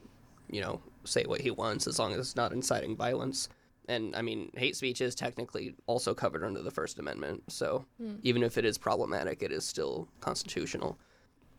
you 0.49 0.61
know, 0.61 0.81
say 1.05 1.23
what 1.23 1.41
he 1.41 1.49
wants 1.49 1.87
as 1.87 1.97
long 1.97 2.11
as 2.13 2.19
it's 2.19 2.35
not 2.35 2.51
inciting 2.53 2.95
violence. 2.95 3.49
And 3.87 4.15
I 4.15 4.21
mean, 4.21 4.51
hate 4.55 4.75
speech 4.75 5.01
is 5.01 5.15
technically 5.15 5.75
also 5.87 6.13
covered 6.13 6.43
under 6.43 6.61
the 6.61 6.71
First 6.71 6.99
Amendment. 6.99 7.43
So 7.49 7.85
Mm. 8.01 8.19
even 8.23 8.43
if 8.43 8.57
it 8.57 8.65
is 8.65 8.77
problematic, 8.77 9.41
it 9.41 9.51
is 9.51 9.65
still 9.65 10.07
constitutional. 10.21 10.97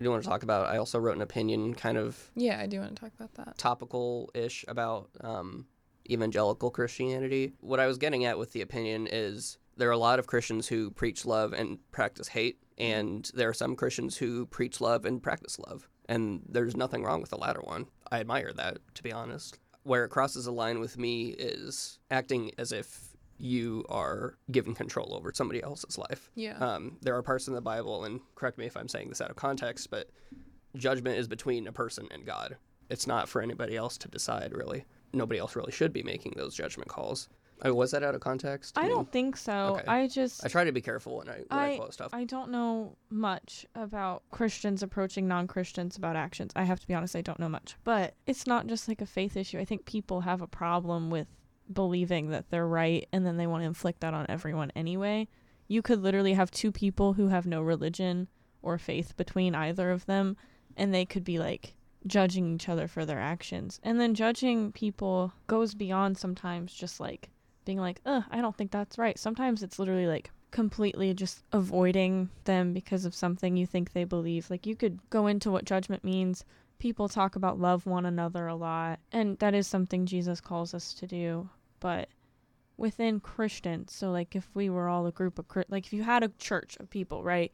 You 0.01 0.11
want 0.11 0.23
to 0.23 0.29
talk 0.29 0.43
about? 0.43 0.67
I 0.69 0.77
also 0.79 0.99
wrote 0.99 1.17
an 1.17 1.23
opinion, 1.23 1.75
kind 1.75 1.97
of 1.97 2.31
Yeah, 2.35 2.59
I 2.61 2.67
do 2.67 2.81
want 2.81 2.95
to 2.97 3.01
talk 3.01 3.13
about 3.15 3.33
that. 3.35 3.57
topical 3.59 4.31
ish 4.35 4.65
about 4.69 5.09
um, 5.23 5.67
evangelical 6.11 6.71
Christianity. 6.71 7.55
What 7.61 7.81
I 7.81 7.87
was 7.87 7.97
getting 7.99 8.25
at 8.25 8.39
with 8.39 8.53
the 8.53 8.61
opinion 8.61 9.07
is 9.11 9.57
there 9.77 9.89
are 9.89 9.93
a 9.93 9.99
lot 9.99 10.19
of 10.19 10.27
Christians 10.27 10.69
who 10.69 10.91
preach 10.91 11.25
love 11.25 11.53
and 11.53 11.79
practice 11.93 12.29
hate, 12.29 12.59
and 12.79 13.31
there 13.35 13.49
are 13.49 13.55
some 13.55 13.77
Christians 13.77 14.17
who 14.17 14.47
preach 14.47 14.81
love 14.81 15.05
and 15.05 15.23
practice 15.23 15.59
love. 15.59 15.89
And 16.09 16.43
there's 16.49 16.77
nothing 16.77 17.03
wrong 17.03 17.21
with 17.21 17.31
the 17.31 17.39
latter 17.39 17.61
one. 17.63 17.87
I 18.11 18.21
admire 18.21 18.53
that, 18.53 18.79
to 18.95 19.03
be 19.03 19.13
honest. 19.13 19.59
Where 19.85 20.05
it 20.05 20.11
crosses 20.11 20.47
a 20.47 20.53
line 20.53 20.81
with 20.81 20.99
me 20.99 21.29
is 21.29 21.99
acting 22.11 22.51
as 22.59 22.73
if 22.73 23.15
you 23.39 23.85
are 23.89 24.37
given 24.51 24.75
control 24.75 25.15
over 25.15 25.33
somebody 25.33 25.63
else's 25.63 25.99
life. 25.99 26.31
Yeah. 26.35 26.57
Um, 26.59 26.99
there 27.03 27.17
are 27.17 27.23
parts 27.23 27.49
in 27.49 27.55
the 27.55 27.61
Bible, 27.61 28.05
and 28.05 28.21
correct 28.35 28.59
me 28.59 28.67
if 28.67 28.77
I'm 28.77 28.89
saying 28.89 29.09
this 29.09 29.21
out 29.21 29.31
of 29.31 29.37
context, 29.37 29.91
but 29.91 30.11
judgment 30.77 31.19
is 31.19 31.29
between 31.29 31.67
a 31.67 31.73
person 31.73 32.09
and 32.11 32.25
God. 32.25 32.57
It's 32.91 33.07
not 33.07 33.29
for 33.29 33.41
anybody 33.41 33.77
else 33.77 33.97
to 33.99 34.09
decide, 34.09 34.53
really. 34.55 34.85
Nobody 35.13 35.41
else 35.41 35.57
really 35.57 35.73
should 35.73 35.93
be 35.93 36.03
making 36.03 36.35
those 36.37 36.55
judgment 36.55 36.89
calls. 36.89 37.29
Oh, 37.63 37.73
was 37.73 37.93
that 37.93 38.03
out 38.03 38.15
of 38.15 38.21
context? 38.21 38.77
I 38.77 38.83
mean, 38.83 38.91
don't 38.91 39.11
think 39.11 39.37
so. 39.37 39.77
okay. 39.77 39.87
I 39.87 40.07
just 40.07 40.45
I 40.45 40.49
try 40.49 40.65
to 40.65 40.73
be 40.73 40.81
careful 40.81 41.19
when 41.19 41.29
I 41.29 41.37
when 41.37 41.47
I, 41.51 41.73
I, 41.73 41.77
quote 41.77 41.95
stuff. 41.95 42.11
I 42.13 42.25
don't 42.25 42.51
know 42.51 42.97
much 43.11 43.65
about 43.75 44.23
Christians 44.31 44.83
approaching 44.83 45.29
non 45.29 45.47
Christians 45.47 45.97
about 45.97 46.17
actions. 46.17 46.53
I 46.57 46.65
have 46.65 46.81
to 46.81 46.87
be 46.87 46.95
honest, 46.95 47.17
I 47.17 47.23
don't 47.23 47.39
know 47.39 47.49
much. 47.49 47.77
But 47.85 48.15
it's 48.27 48.47
not 48.47 48.67
just 48.67 48.89
like 48.89 49.01
a 49.01 49.07
faith 49.07 49.37
issue. 49.37 49.59
I 49.59 49.65
think 49.65 49.87
people 49.87 50.23
have 50.23 50.43
a 50.43 50.47
problem 50.47 51.11
with 51.11 51.29
believing 51.73 52.31
that 52.31 52.51
they're 52.51 52.67
right 52.67 53.09
and 53.13 53.25
then 53.25 53.37
they 53.37 53.47
want 53.47 53.63
to 53.63 53.67
inflict 53.67 54.01
that 54.01 54.15
on 54.15 54.27
everyone 54.29 54.71
anyway. 54.77 55.29
You 55.67 55.81
could 55.81 56.03
literally 56.03 56.35
have 56.35 56.51
two 56.51 56.71
people 56.71 57.15
who 57.15 57.29
have 57.29 57.47
no 57.47 57.63
religion 57.63 58.29
or 58.61 58.79
faith 58.79 59.17
between 59.17 59.55
either 59.55 59.91
of 59.91 60.07
them, 60.07 60.37
and 60.77 60.93
they 60.93 61.05
could 61.05 61.25
be 61.25 61.39
like 61.39 61.75
judging 62.07 62.55
each 62.55 62.69
other 62.69 62.87
for 62.87 63.07
their 63.07 63.21
actions. 63.21 63.81
And 63.83 63.99
then 64.01 64.15
judging 64.15 64.73
people 64.73 65.33
goes 65.47 65.75
beyond 65.75 66.19
sometimes 66.19 66.73
just 66.75 67.01
like 67.01 67.31
being 67.65 67.79
like, 67.79 68.01
ugh, 68.07 68.25
I 68.31 68.41
don't 68.41 68.57
think 68.57 68.71
that's 68.71 68.99
right. 68.99 69.19
Sometimes 69.19 69.63
it's 69.63 69.79
literally 69.79 70.07
like 70.07 70.31
completely 70.51 71.13
just 71.13 71.43
avoiding 71.53 72.31
them 72.45 72.73
because 72.73 73.05
of 73.05 73.15
something 73.15 73.57
you 73.57 73.67
think 73.67 73.93
they 73.93 74.05
believe. 74.05 74.51
Like 74.51 74.67
you 74.67 74.77
could 74.77 74.99
go 75.11 75.27
into 75.27 75.51
what 75.51 75.65
judgment 75.65 76.05
means. 76.05 76.45
People 76.79 77.09
talk 77.09 77.35
about 77.37 77.59
love 77.59 77.87
one 77.87 78.07
another 78.07 78.47
a 78.47 78.55
lot, 78.55 79.01
and 79.11 79.39
that 79.39 79.55
is 79.55 79.67
something 79.67 80.07
Jesus 80.07 80.41
calls 80.41 80.75
us 80.75 80.93
to 80.95 81.07
do. 81.07 81.49
But 81.81 82.09
within 82.77 83.21
Christians, 83.21 83.93
so 83.93 84.11
like 84.11 84.37
if 84.37 84.49
we 84.55 84.69
were 84.71 84.89
all 84.89 85.07
a 85.07 85.13
group 85.13 85.39
of 85.39 85.47
like 85.69 85.87
if 85.87 85.93
you 85.93 86.03
had 86.03 86.23
a 86.23 86.33
church 86.39 86.77
of 86.79 86.91
people, 86.91 87.23
right? 87.23 87.53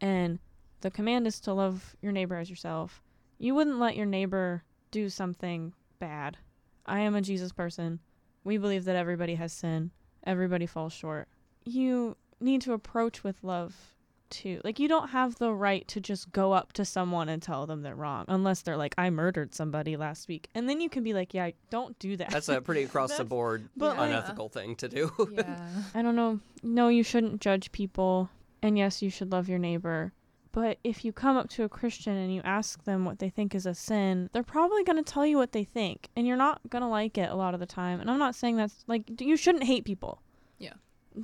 And 0.00 0.38
the 0.80 0.90
command 0.90 1.26
is 1.26 1.40
to 1.40 1.52
love 1.52 1.94
your 2.00 2.12
neighbor 2.12 2.36
as 2.36 2.48
yourself. 2.48 3.02
You 3.38 3.54
wouldn't 3.54 3.78
let 3.78 3.96
your 3.96 4.06
neighbor 4.06 4.64
do 4.90 5.08
something 5.08 5.72
bad. 5.98 6.38
I 6.86 7.00
am 7.00 7.14
a 7.14 7.20
Jesus 7.20 7.52
person. 7.52 8.00
We 8.44 8.58
believe 8.58 8.84
that 8.84 8.96
everybody 8.96 9.34
has 9.34 9.52
sin. 9.52 9.90
Everybody 10.24 10.66
falls 10.66 10.92
short. 10.92 11.28
You 11.64 12.16
need 12.40 12.62
to 12.62 12.72
approach 12.72 13.22
with 13.22 13.36
love 13.42 13.74
too. 14.30 14.60
Like 14.64 14.78
you 14.78 14.88
don't 14.88 15.08
have 15.10 15.36
the 15.36 15.52
right 15.52 15.86
to 15.88 16.00
just 16.00 16.32
go 16.32 16.52
up 16.52 16.72
to 16.74 16.84
someone 16.84 17.28
and 17.28 17.42
tell 17.42 17.66
them 17.66 17.82
they're 17.82 17.94
wrong 17.94 18.24
unless 18.28 18.62
they're 18.62 18.76
like 18.76 18.94
I 18.96 19.10
murdered 19.10 19.54
somebody 19.54 19.96
last 19.96 20.28
week. 20.28 20.48
And 20.54 20.68
then 20.68 20.80
you 20.80 20.88
can 20.88 21.02
be 21.02 21.12
like, 21.12 21.34
"Yeah, 21.34 21.50
don't 21.70 21.98
do 21.98 22.16
that." 22.16 22.30
That's 22.30 22.48
a 22.48 22.60
pretty 22.60 22.82
across 22.84 23.16
the 23.16 23.24
board 23.24 23.68
but, 23.76 23.96
like- 23.96 24.10
unethical 24.10 24.48
thing 24.48 24.76
to 24.76 24.88
do. 24.88 25.10
Yeah. 25.32 25.66
I 25.94 26.02
don't 26.02 26.16
know. 26.16 26.40
No, 26.62 26.88
you 26.88 27.02
shouldn't 27.02 27.40
judge 27.40 27.72
people. 27.72 28.30
And 28.62 28.78
yes, 28.78 29.02
you 29.02 29.10
should 29.10 29.32
love 29.32 29.48
your 29.48 29.58
neighbor. 29.58 30.12
But 30.52 30.78
if 30.82 31.04
you 31.04 31.12
come 31.12 31.36
up 31.36 31.48
to 31.50 31.62
a 31.62 31.68
Christian 31.68 32.16
and 32.16 32.34
you 32.34 32.40
ask 32.44 32.82
them 32.84 33.04
what 33.04 33.20
they 33.20 33.30
think 33.30 33.54
is 33.54 33.66
a 33.66 33.74
sin, 33.74 34.30
they're 34.32 34.42
probably 34.42 34.82
going 34.82 35.02
to 35.02 35.12
tell 35.12 35.24
you 35.24 35.36
what 35.36 35.52
they 35.52 35.62
think. 35.62 36.08
And 36.16 36.26
you're 36.26 36.36
not 36.36 36.60
going 36.68 36.82
to 36.82 36.88
like 36.88 37.16
it 37.16 37.30
a 37.30 37.36
lot 37.36 37.54
of 37.54 37.60
the 37.60 37.66
time. 37.66 38.00
And 38.00 38.10
I'm 38.10 38.18
not 38.18 38.34
saying 38.34 38.56
that's 38.56 38.84
like, 38.88 39.20
you 39.20 39.36
shouldn't 39.36 39.64
hate 39.64 39.84
people. 39.84 40.22
Yeah. 40.58 40.74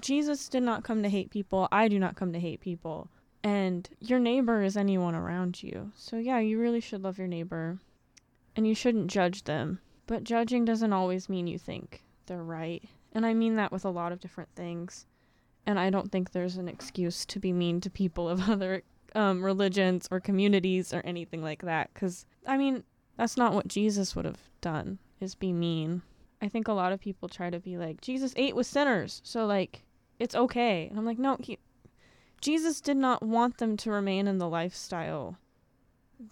Jesus 0.00 0.48
did 0.48 0.62
not 0.62 0.84
come 0.84 1.02
to 1.02 1.08
hate 1.08 1.30
people. 1.30 1.66
I 1.72 1.88
do 1.88 1.98
not 1.98 2.14
come 2.14 2.32
to 2.32 2.40
hate 2.40 2.60
people. 2.60 3.08
And 3.42 3.88
your 4.00 4.18
neighbor 4.20 4.62
is 4.62 4.76
anyone 4.76 5.14
around 5.14 5.62
you. 5.62 5.92
So 5.96 6.18
yeah, 6.18 6.38
you 6.38 6.60
really 6.60 6.80
should 6.80 7.02
love 7.02 7.18
your 7.18 7.28
neighbor. 7.28 7.78
And 8.54 8.66
you 8.66 8.74
shouldn't 8.74 9.10
judge 9.10 9.44
them. 9.44 9.80
But 10.06 10.22
judging 10.24 10.64
doesn't 10.64 10.92
always 10.92 11.28
mean 11.28 11.48
you 11.48 11.58
think 11.58 12.04
they're 12.26 12.42
right. 12.42 12.82
And 13.12 13.26
I 13.26 13.34
mean 13.34 13.56
that 13.56 13.72
with 13.72 13.84
a 13.84 13.90
lot 13.90 14.12
of 14.12 14.20
different 14.20 14.50
things. 14.54 15.06
And 15.66 15.80
I 15.80 15.90
don't 15.90 16.12
think 16.12 16.30
there's 16.30 16.56
an 16.56 16.68
excuse 16.68 17.26
to 17.26 17.40
be 17.40 17.52
mean 17.52 17.80
to 17.80 17.90
people 17.90 18.28
of 18.28 18.48
other 18.48 18.82
um, 19.14 19.44
religions 19.44 20.08
or 20.10 20.20
communities 20.20 20.92
or 20.92 21.00
anything 21.04 21.42
like 21.42 21.62
that. 21.62 21.90
Because, 21.92 22.26
I 22.46 22.56
mean, 22.56 22.84
that's 23.16 23.36
not 23.36 23.54
what 23.54 23.68
Jesus 23.68 24.16
would 24.16 24.24
have 24.24 24.40
done, 24.60 24.98
is 25.20 25.34
be 25.34 25.52
mean. 25.52 26.02
I 26.42 26.48
think 26.48 26.68
a 26.68 26.72
lot 26.72 26.92
of 26.92 27.00
people 27.00 27.28
try 27.28 27.50
to 27.50 27.60
be 27.60 27.78
like, 27.78 28.00
Jesus 28.00 28.34
ate 28.36 28.56
with 28.56 28.66
sinners, 28.66 29.22
so, 29.24 29.46
like, 29.46 29.84
it's 30.18 30.34
okay. 30.34 30.86
And 30.88 30.98
I'm 30.98 31.06
like, 31.06 31.18
no, 31.18 31.36
he, 31.40 31.58
Jesus 32.40 32.80
did 32.80 32.96
not 32.96 33.22
want 33.22 33.58
them 33.58 33.76
to 33.78 33.90
remain 33.90 34.26
in 34.26 34.38
the 34.38 34.48
lifestyle 34.48 35.38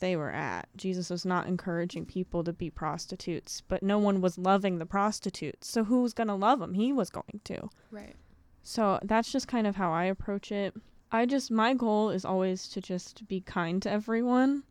they 0.00 0.16
were 0.16 0.30
at. 0.30 0.68
Jesus 0.76 1.10
was 1.10 1.24
not 1.24 1.46
encouraging 1.46 2.06
people 2.06 2.44
to 2.44 2.52
be 2.52 2.70
prostitutes, 2.70 3.62
but 3.68 3.82
no 3.82 3.98
one 3.98 4.20
was 4.20 4.38
loving 4.38 4.78
the 4.78 4.86
prostitutes. 4.86 5.68
So 5.68 5.84
who 5.84 6.02
was 6.02 6.14
going 6.14 6.28
to 6.28 6.34
love 6.34 6.60
them? 6.60 6.74
He 6.74 6.92
was 6.92 7.10
going 7.10 7.40
to. 7.44 7.68
Right. 7.90 8.14
So 8.62 8.98
that's 9.02 9.30
just 9.30 9.48
kind 9.48 9.66
of 9.66 9.76
how 9.76 9.92
I 9.92 10.04
approach 10.04 10.50
it. 10.50 10.74
I 11.14 11.26
just, 11.26 11.50
my 11.50 11.74
goal 11.74 12.10
is 12.10 12.24
always 12.24 12.66
to 12.70 12.80
just 12.80 13.26
be 13.28 13.40
kind 13.40 13.80
to 13.82 13.90
everyone. 13.90 14.64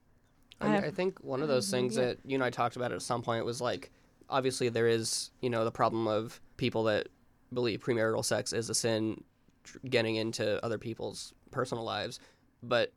I, 0.60 0.68
I 0.68 0.70
have- 0.72 0.84
I 0.84 0.92
think 0.92 1.24
one 1.24 1.42
of 1.42 1.48
those 1.48 1.72
things 1.72 1.96
yeah. 1.96 2.06
that 2.06 2.18
you 2.26 2.36
and 2.36 2.44
I 2.44 2.50
talked 2.50 2.76
about 2.76 2.92
at 2.92 3.02
some 3.02 3.22
point 3.22 3.46
was 3.46 3.62
like, 3.62 3.92
obviously 4.30 4.68
there 4.68 4.88
is, 4.88 5.32
you 5.42 5.50
know, 5.50 5.64
the 5.64 5.72
problem 5.72 6.06
of 6.06 6.42
people 6.58 6.84
that 6.84 7.08
believe 7.54 7.80
premarital 7.80 8.26
sex 8.26 8.52
is 8.52 8.70
a 8.70 8.76
sin, 8.76 9.24
getting 9.90 10.18
into 10.18 10.64
other 10.66 10.78
people's 10.78 11.34
personal 11.52 11.86
lives, 11.86 12.20
but 12.62 12.92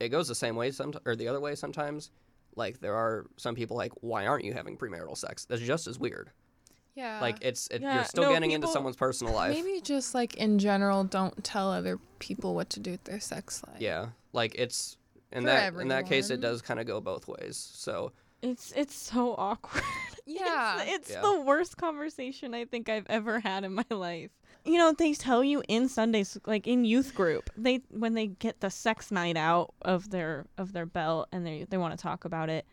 it 0.00 0.08
goes 0.08 0.26
the 0.26 0.34
same 0.34 0.56
way 0.56 0.72
some 0.72 0.92
or 1.06 1.14
the 1.14 1.28
other 1.28 1.40
way 1.40 1.54
sometimes. 1.54 2.10
Like 2.56 2.80
there 2.80 2.96
are 2.96 3.26
some 3.36 3.54
people 3.54 3.76
like, 3.76 3.92
why 4.00 4.26
aren't 4.26 4.44
you 4.44 4.52
having 4.52 4.76
premarital 4.76 5.16
sex? 5.16 5.44
That's 5.44 5.62
just 5.62 5.86
as 5.86 6.00
weird. 6.00 6.30
Yeah. 6.98 7.20
Like 7.20 7.38
it's 7.42 7.68
it, 7.68 7.80
Yeah, 7.80 7.94
you're 7.94 8.04
still 8.04 8.24
no, 8.24 8.32
getting 8.32 8.50
into 8.50 8.66
someone's 8.68 8.96
personal 8.96 9.32
life. 9.34 9.54
maybe 9.54 9.80
just 9.80 10.14
like 10.14 10.34
in 10.36 10.58
general, 10.58 11.04
don't 11.04 11.42
tell 11.44 11.70
other 11.70 11.98
people 12.18 12.54
what 12.54 12.70
to 12.70 12.80
do 12.80 12.90
with 12.92 13.04
their 13.04 13.20
sex 13.20 13.62
life. 13.66 13.80
Yeah, 13.80 14.06
like 14.32 14.54
it's 14.56 14.96
in 15.32 15.42
For 15.42 15.46
that 15.50 15.74
in 15.74 15.88
that 15.88 16.06
case 16.06 16.30
it 16.30 16.40
does 16.40 16.60
kind 16.62 16.80
of 16.80 16.86
go 16.86 17.00
both 17.00 17.28
ways. 17.28 17.56
So 17.74 18.12
It's 18.42 18.72
it's 18.76 18.94
so 18.94 19.34
awkward. 19.38 19.82
Yeah. 20.30 20.82
It's, 20.82 20.92
it's 20.92 21.10
Yeah. 21.12 21.22
the 21.22 21.40
worst 21.40 21.78
conversation 21.78 22.52
I 22.52 22.66
think 22.66 22.90
I've 22.90 23.06
ever 23.08 23.40
had 23.40 23.64
in 23.64 23.72
my 23.72 23.84
life. 23.88 24.30
You 24.66 24.76
know, 24.76 24.92
they 24.92 25.14
tell 25.14 25.42
you 25.42 25.62
in 25.68 25.88
Sundays 25.88 26.36
like 26.46 26.66
in 26.66 26.84
youth 26.84 27.14
group, 27.14 27.48
they 27.56 27.80
when 27.90 28.12
they 28.12 28.26
get 28.26 28.60
the 28.60 28.68
sex 28.70 29.10
night 29.10 29.38
out 29.38 29.72
of 29.80 30.10
their 30.10 30.44
of 30.58 30.72
their 30.74 30.84
belt 30.84 31.28
and 31.32 31.46
they 31.46 31.64
they 31.70 31.78
want 31.78 31.96
to 31.96 32.02
talk 32.02 32.26
about 32.26 32.50
it, 32.50 32.66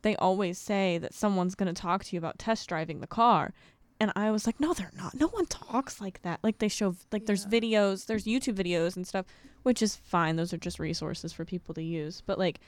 they 0.00 0.16
always 0.16 0.56
say 0.58 0.96
that 0.98 1.12
someone's 1.12 1.54
going 1.54 1.72
to 1.74 1.78
talk 1.80 2.02
to 2.04 2.16
you 2.16 2.18
about 2.18 2.38
test 2.38 2.66
driving 2.68 3.00
the 3.00 3.06
car. 3.06 3.52
And 4.02 4.10
I 4.16 4.32
was 4.32 4.46
like, 4.46 4.58
no, 4.58 4.74
they're 4.74 4.90
not. 4.96 5.14
No 5.14 5.28
one 5.28 5.46
talks 5.46 6.00
like 6.00 6.22
that. 6.22 6.40
Like 6.42 6.58
they 6.58 6.66
show 6.66 6.96
like 7.12 7.26
there's 7.26 7.46
videos, 7.46 8.06
there's 8.06 8.24
YouTube 8.24 8.56
videos 8.56 8.96
and 8.96 9.06
stuff, 9.06 9.26
which 9.62 9.80
is 9.80 9.94
fine. 9.94 10.34
Those 10.34 10.52
are 10.52 10.56
just 10.56 10.80
resources 10.80 11.32
for 11.32 11.44
people 11.44 11.72
to 11.76 11.82
use. 11.84 12.20
But 12.20 12.36
like 12.36 12.58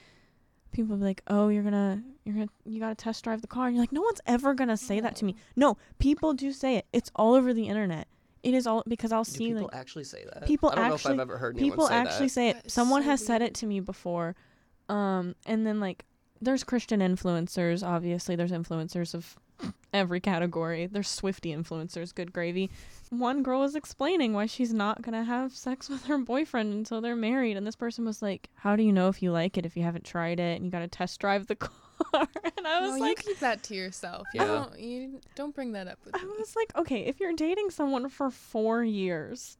people 0.71 0.95
be 0.95 1.03
like, 1.03 1.21
"Oh, 1.27 1.49
you're 1.49 1.61
gonna, 1.61 2.01
you're 2.23 2.35
gonna, 2.35 2.49
you 2.63 2.79
gotta 2.79 2.95
test 2.95 3.25
drive 3.25 3.41
the 3.41 3.47
car," 3.47 3.67
and 3.67 3.75
you're 3.75 3.83
like, 3.83 3.91
"No 3.91 4.01
one's 4.01 4.21
ever 4.25 4.53
gonna 4.53 4.77
say 4.77 5.01
that 5.01 5.17
to 5.17 5.25
me." 5.25 5.35
No, 5.57 5.75
people 5.99 6.33
do 6.33 6.53
say 6.53 6.77
it. 6.77 6.85
It's 6.93 7.11
all 7.17 7.33
over 7.33 7.53
the 7.53 7.67
internet. 7.67 8.07
It 8.41 8.53
is 8.53 8.65
all 8.65 8.85
because 8.87 9.11
I'll 9.11 9.25
do 9.25 9.31
see 9.31 9.47
people 9.47 9.63
like 9.63 9.75
actually 9.75 10.05
say 10.05 10.23
that? 10.31 10.47
people 10.47 10.69
I 10.69 10.75
don't 10.75 10.87
know 10.87 10.93
if 10.93 10.99
actually- 11.01 11.13
I've 11.15 11.19
ever 11.19 11.37
heard 11.37 11.57
anyone 11.57 11.71
people 11.71 11.87
say 11.87 11.95
actually 11.95 12.27
that. 12.27 12.31
say 12.31 12.49
it. 12.51 12.53
That 12.53 12.65
is 12.67 12.73
Someone 12.73 13.01
so 13.03 13.09
has 13.09 13.25
said 13.25 13.41
it 13.41 13.53
to 13.55 13.65
me 13.65 13.81
before, 13.81 14.37
um, 14.87 15.35
and 15.45 15.67
then 15.67 15.81
like 15.81 16.05
there's 16.41 16.63
Christian 16.63 17.01
influencers. 17.01 17.85
Obviously, 17.85 18.37
there's 18.37 18.51
influencers 18.51 19.13
of 19.13 19.35
every 19.93 20.19
category. 20.19 20.87
They're 20.87 21.03
Swifty 21.03 21.53
influencers. 21.55 22.13
Good 22.13 22.33
gravy. 22.33 22.69
One 23.09 23.43
girl 23.43 23.61
was 23.61 23.75
explaining 23.75 24.33
why 24.33 24.45
she's 24.45 24.73
not 24.73 25.01
gonna 25.01 25.23
have 25.23 25.55
sex 25.55 25.89
with 25.89 26.05
her 26.05 26.17
boyfriend 26.17 26.73
until 26.73 27.01
they're 27.01 27.15
married, 27.15 27.57
and 27.57 27.65
this 27.65 27.75
person 27.75 28.05
was 28.05 28.21
like, 28.21 28.49
"How 28.55 28.75
do 28.75 28.83
you 28.83 28.91
know 28.91 29.07
if 29.09 29.21
you 29.23 29.31
like 29.31 29.57
it 29.57 29.65
if 29.65 29.77
you 29.77 29.83
haven't 29.83 30.05
tried 30.05 30.39
it 30.39 30.55
and 30.57 30.65
you 30.65 30.71
gotta 30.71 30.87
test 30.87 31.19
drive 31.19 31.47
the 31.47 31.55
car?" 31.55 31.71
and 32.57 32.67
I 32.67 32.81
was 32.81 32.91
no, 32.91 32.97
like, 32.97 33.19
you 33.25 33.31
keep 33.31 33.39
that 33.39 33.63
to 33.63 33.75
yourself. 33.75 34.27
You 34.33 34.41
Yeah. 34.41 34.47
don't 34.47 34.79
you 34.79 35.21
don't 35.35 35.55
bring 35.55 35.71
that 35.73 35.87
up 35.87 35.99
with 36.03 36.15
I 36.15 36.23
me. 36.25 36.31
was 36.37 36.55
like, 36.55 36.75
okay, 36.77 37.05
if 37.05 37.19
you're 37.21 37.31
dating 37.33 37.69
someone 37.69 38.09
for 38.09 38.29
four 38.29 38.83
years, 38.83 39.57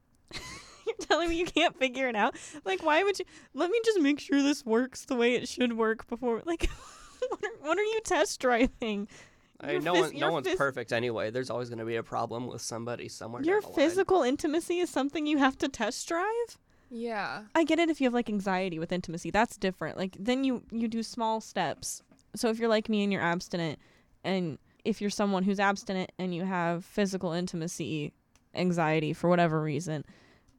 you're 0.86 0.96
telling 1.00 1.30
me 1.30 1.38
you 1.40 1.46
can't 1.46 1.78
figure 1.78 2.10
it 2.10 2.16
out. 2.16 2.36
Like, 2.66 2.84
why 2.84 3.04
would 3.04 3.18
you? 3.20 3.26
Let 3.54 3.70
me 3.72 3.80
just 3.86 4.02
make 4.02 4.20
sure 4.20 4.42
this 4.44 4.66
works 4.66 5.06
the 5.06 5.16
way 5.16 5.36
it 5.36 5.48
should 5.48 5.78
work 5.78 6.08
before. 6.08 6.42
Like, 6.46 6.68
what 7.30 7.44
are, 7.44 7.50
what 7.68 7.78
are 7.80 7.84
you 7.84 8.02
test 8.04 8.42
driving? 8.42 9.08
I 9.62 9.74
your 9.74 9.82
no 9.82 9.94
phys- 9.96 10.02
one, 10.02 10.20
no 10.20 10.32
one's 10.32 10.48
phys- 10.48 10.58
perfect 10.58 10.92
anyway. 10.92 11.32
There's 11.32 11.50
always 11.50 11.70
going 11.70 11.80
to 11.80 11.86
be 11.86 11.96
a 11.96 12.04
problem 12.04 12.48
with 12.48 12.62
somebody 12.62 13.08
somewhere. 13.10 13.42
Your 13.44 13.62
down 13.62 13.72
the 13.72 13.78
line. 13.78 13.90
physical 13.90 14.22
intimacy 14.24 14.80
is 14.80 14.90
something 14.90 15.26
you 15.26 15.38
have 15.38 15.58
to 15.60 15.68
test 15.70 16.08
drive. 16.08 16.58
Yeah. 16.90 17.44
I 17.56 17.64
get 17.64 17.80
it 17.80 17.90
if 17.90 18.00
you 18.00 18.06
have 18.06 18.14
like 18.14 18.30
anxiety 18.30 18.80
with 18.80 18.92
intimacy. 18.92 19.32
That's 19.32 19.58
different. 19.58 19.98
Like 19.98 20.16
then 20.20 20.44
you 20.44 20.64
you 20.72 20.88
do 20.88 21.02
small 21.04 21.42
steps. 21.42 22.02
So 22.36 22.50
if 22.50 22.60
you're 22.60 22.70
like 22.70 22.90
me 22.90 23.04
and 23.04 23.12
you're 23.12 23.22
abstinent 23.22 23.80
and 24.24 24.58
if 24.84 25.02
you're 25.02 25.10
someone 25.10 25.44
who's 25.44 25.60
abstinent 25.60 26.12
and 26.20 26.36
you 26.36 26.44
have 26.44 26.86
physical 26.86 27.32
intimacy 27.32 28.14
anxiety 28.54 29.14
for 29.14 29.30
whatever 29.30 29.62
reason 29.62 30.06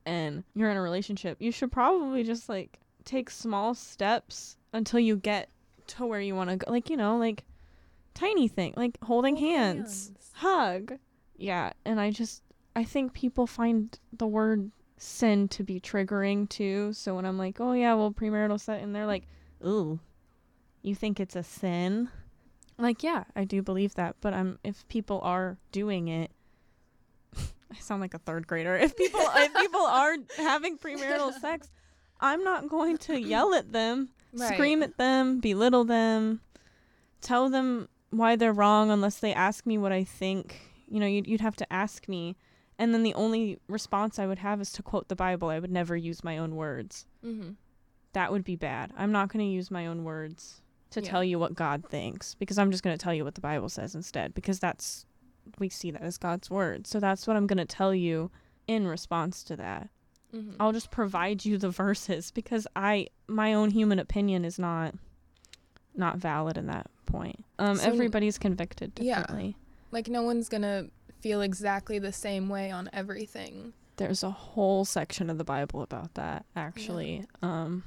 and 0.04 0.42
you're 0.54 0.70
in 0.70 0.76
a 0.76 0.82
relationship, 0.82 1.36
you 1.40 1.52
should 1.52 1.70
probably 1.70 2.24
just 2.24 2.48
like 2.48 2.78
take 3.04 3.30
small 3.30 3.74
steps 3.74 4.56
until 4.72 4.98
you 5.00 5.16
get 5.16 5.48
to 5.88 6.04
where 6.06 6.20
you 6.20 6.34
want 6.34 6.50
to 6.50 6.56
go. 6.56 6.70
Like, 6.70 6.90
you 6.90 6.96
know, 6.96 7.16
like 7.18 7.44
tiny 8.16 8.48
thing, 8.48 8.74
like 8.76 8.98
holding 9.02 9.36
Hold 9.36 9.48
hands, 9.50 10.06
hands. 10.08 10.30
hug. 10.34 10.98
Yeah, 11.36 11.72
and 11.84 12.00
I 12.00 12.10
just 12.10 12.42
I 12.74 12.84
think 12.84 13.12
people 13.12 13.46
find 13.46 13.96
the 14.12 14.26
word 14.26 14.70
sin 14.96 15.48
to 15.48 15.62
be 15.62 15.80
triggering 15.80 16.48
too. 16.48 16.92
So 16.92 17.14
when 17.14 17.24
I'm 17.24 17.38
like, 17.38 17.60
"Oh 17.60 17.72
yeah, 17.72 17.94
well 17.94 18.10
premarital 18.10 18.58
sex," 18.58 18.82
and 18.82 18.94
they're 18.94 19.06
like, 19.06 19.24
"Ooh, 19.64 20.00
you 20.82 20.94
think 20.94 21.20
it's 21.20 21.36
a 21.36 21.42
sin?" 21.42 22.08
Like, 22.78 23.02
yeah, 23.02 23.24
I 23.34 23.44
do 23.44 23.62
believe 23.62 23.94
that, 23.94 24.16
but 24.20 24.34
I'm 24.34 24.58
if 24.62 24.86
people 24.88 25.20
are 25.22 25.56
doing 25.72 26.08
it, 26.08 26.30
I 27.36 27.78
sound 27.80 28.00
like 28.00 28.14
a 28.14 28.18
third 28.18 28.46
grader. 28.46 28.76
If 28.76 28.96
people 28.96 29.20
if 29.22 29.54
people 29.54 29.80
are 29.86 30.16
having 30.36 30.76
premarital 30.78 31.38
sex, 31.40 31.70
I'm 32.20 32.44
not 32.44 32.68
going 32.68 32.98
to 32.98 33.18
yell 33.18 33.54
at 33.54 33.72
them, 33.72 34.10
scream 34.34 34.82
at 34.82 34.98
them, 34.98 35.40
belittle 35.40 35.84
them, 35.84 36.40
tell 37.20 37.48
them 37.48 37.88
why 38.10 38.36
they're 38.36 38.52
wrong 38.52 38.90
unless 38.90 39.18
they 39.18 39.32
ask 39.34 39.66
me 39.66 39.78
what 39.78 39.92
I 39.92 40.04
think. 40.04 40.60
You 40.88 41.00
know, 41.00 41.06
you'd, 41.06 41.26
you'd 41.26 41.40
have 41.40 41.56
to 41.56 41.72
ask 41.72 42.08
me. 42.08 42.36
And 42.78 42.92
then 42.92 43.02
the 43.02 43.14
only 43.14 43.58
response 43.68 44.18
I 44.18 44.26
would 44.26 44.38
have 44.38 44.60
is 44.60 44.70
to 44.72 44.82
quote 44.82 45.08
the 45.08 45.16
Bible. 45.16 45.48
I 45.48 45.58
would 45.58 45.70
never 45.70 45.96
use 45.96 46.22
my 46.22 46.38
own 46.38 46.56
words. 46.56 47.06
Mm-hmm. 47.24 47.50
That 48.12 48.30
would 48.32 48.44
be 48.44 48.56
bad. 48.56 48.92
I'm 48.96 49.12
not 49.12 49.32
going 49.32 49.44
to 49.44 49.50
use 49.50 49.70
my 49.70 49.86
own 49.86 50.04
words 50.04 50.60
to 50.90 51.00
Yeah. 51.02 51.10
tell 51.10 51.24
you 51.24 51.38
what 51.38 51.54
God 51.54 51.84
thinks 51.88 52.34
because 52.34 52.58
I'm 52.58 52.70
just 52.70 52.82
going 52.84 52.96
to 52.96 53.02
tell 53.02 53.12
you 53.14 53.24
what 53.24 53.34
the 53.34 53.40
Bible 53.40 53.68
says 53.68 53.94
instead 53.94 54.32
because 54.34 54.58
that's 54.60 55.04
we 55.58 55.68
see 55.68 55.90
that 55.90 56.02
as 56.02 56.16
God's 56.18 56.48
word. 56.50 56.86
So 56.86 57.00
that's 57.00 57.26
what 57.26 57.36
I'm 57.36 57.46
going 57.46 57.58
to 57.58 57.64
tell 57.66 57.94
you 57.94 58.30
in 58.66 58.86
response 58.86 59.42
to 59.44 59.56
that. 59.56 59.88
Mhm. 60.34 60.54
I'll 60.60 60.72
just 60.72 60.90
provide 60.90 61.44
you 61.44 61.58
the 61.58 61.70
verses 61.84 62.30
because 62.30 62.66
I 62.76 63.08
my 63.26 63.52
own 63.54 63.70
human 63.70 63.98
opinion 63.98 64.44
is 64.44 64.58
not 64.58 64.94
not 65.98 66.18
valid 66.18 66.56
in 66.58 66.66
that 66.66 66.90
point. 67.06 67.44
Um 67.58 67.76
So- 67.76 67.88
everybody's 67.88 68.38
convicted 68.38 68.94
differently. 68.94 69.08
Yeah. 69.08 69.20
differently. 69.20 69.56
Like 69.92 70.08
no 70.08 70.22
one's 70.22 70.48
gonna 70.48 70.86
feel 71.20 71.40
exactly 71.40 71.98
the 71.98 72.12
same 72.12 72.48
way 72.48 72.70
on 72.70 72.90
everything. 72.92 73.72
There's 73.96 74.22
a 74.22 74.30
whole 74.30 74.84
section 74.84 75.30
of 75.30 75.38
the 75.38 75.44
Bible 75.44 75.82
about 75.82 76.14
that 76.14 76.44
actually. 76.54 77.24
Um 77.42 77.82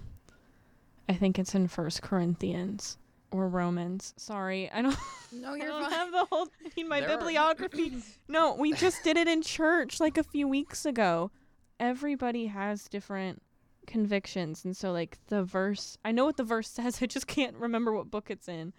I 1.07 1.13
think 1.13 1.39
it's 1.39 1.55
in 1.55 1.67
First 1.67 2.01
Corinthians 2.01 2.97
or 3.31 3.47
Romans. 3.47 4.13
Sorry, 4.17 4.71
I 4.71 4.81
don't 4.81 4.97
No, 5.31 5.53
you're 5.55 5.67
don't 5.67 5.83
fine. 5.83 5.91
have 5.91 6.11
the 6.11 6.25
whole 6.25 6.47
I 6.65 6.69
need 6.75 6.87
my 6.87 6.99
There 7.01 7.11
are- 7.11 7.17
bibliography. 7.17 8.01
no, 8.27 8.55
we 8.55 8.73
just 8.73 9.03
did 9.03 9.17
it 9.17 9.27
in 9.27 9.41
church 9.41 9.99
like 9.99 10.17
a 10.17 10.23
few 10.23 10.47
weeks 10.47 10.85
ago. 10.85 11.31
Everybody 11.79 12.47
has 12.47 12.87
different 12.89 13.41
convictions 13.89 14.63
and 14.63 14.77
so 14.77 14.91
like 14.93 15.17
the 15.27 15.43
verse 15.43 15.97
I 16.05 16.11
know 16.13 16.23
what 16.25 16.37
the 16.37 16.43
verse 16.45 16.69
says, 16.79 16.99
I 17.01 17.05
just 17.05 17.27
can't 17.27 17.55
remember 17.57 17.91
what 17.91 18.09
book 18.09 18.29
it's 18.31 18.47
in. 18.47 18.71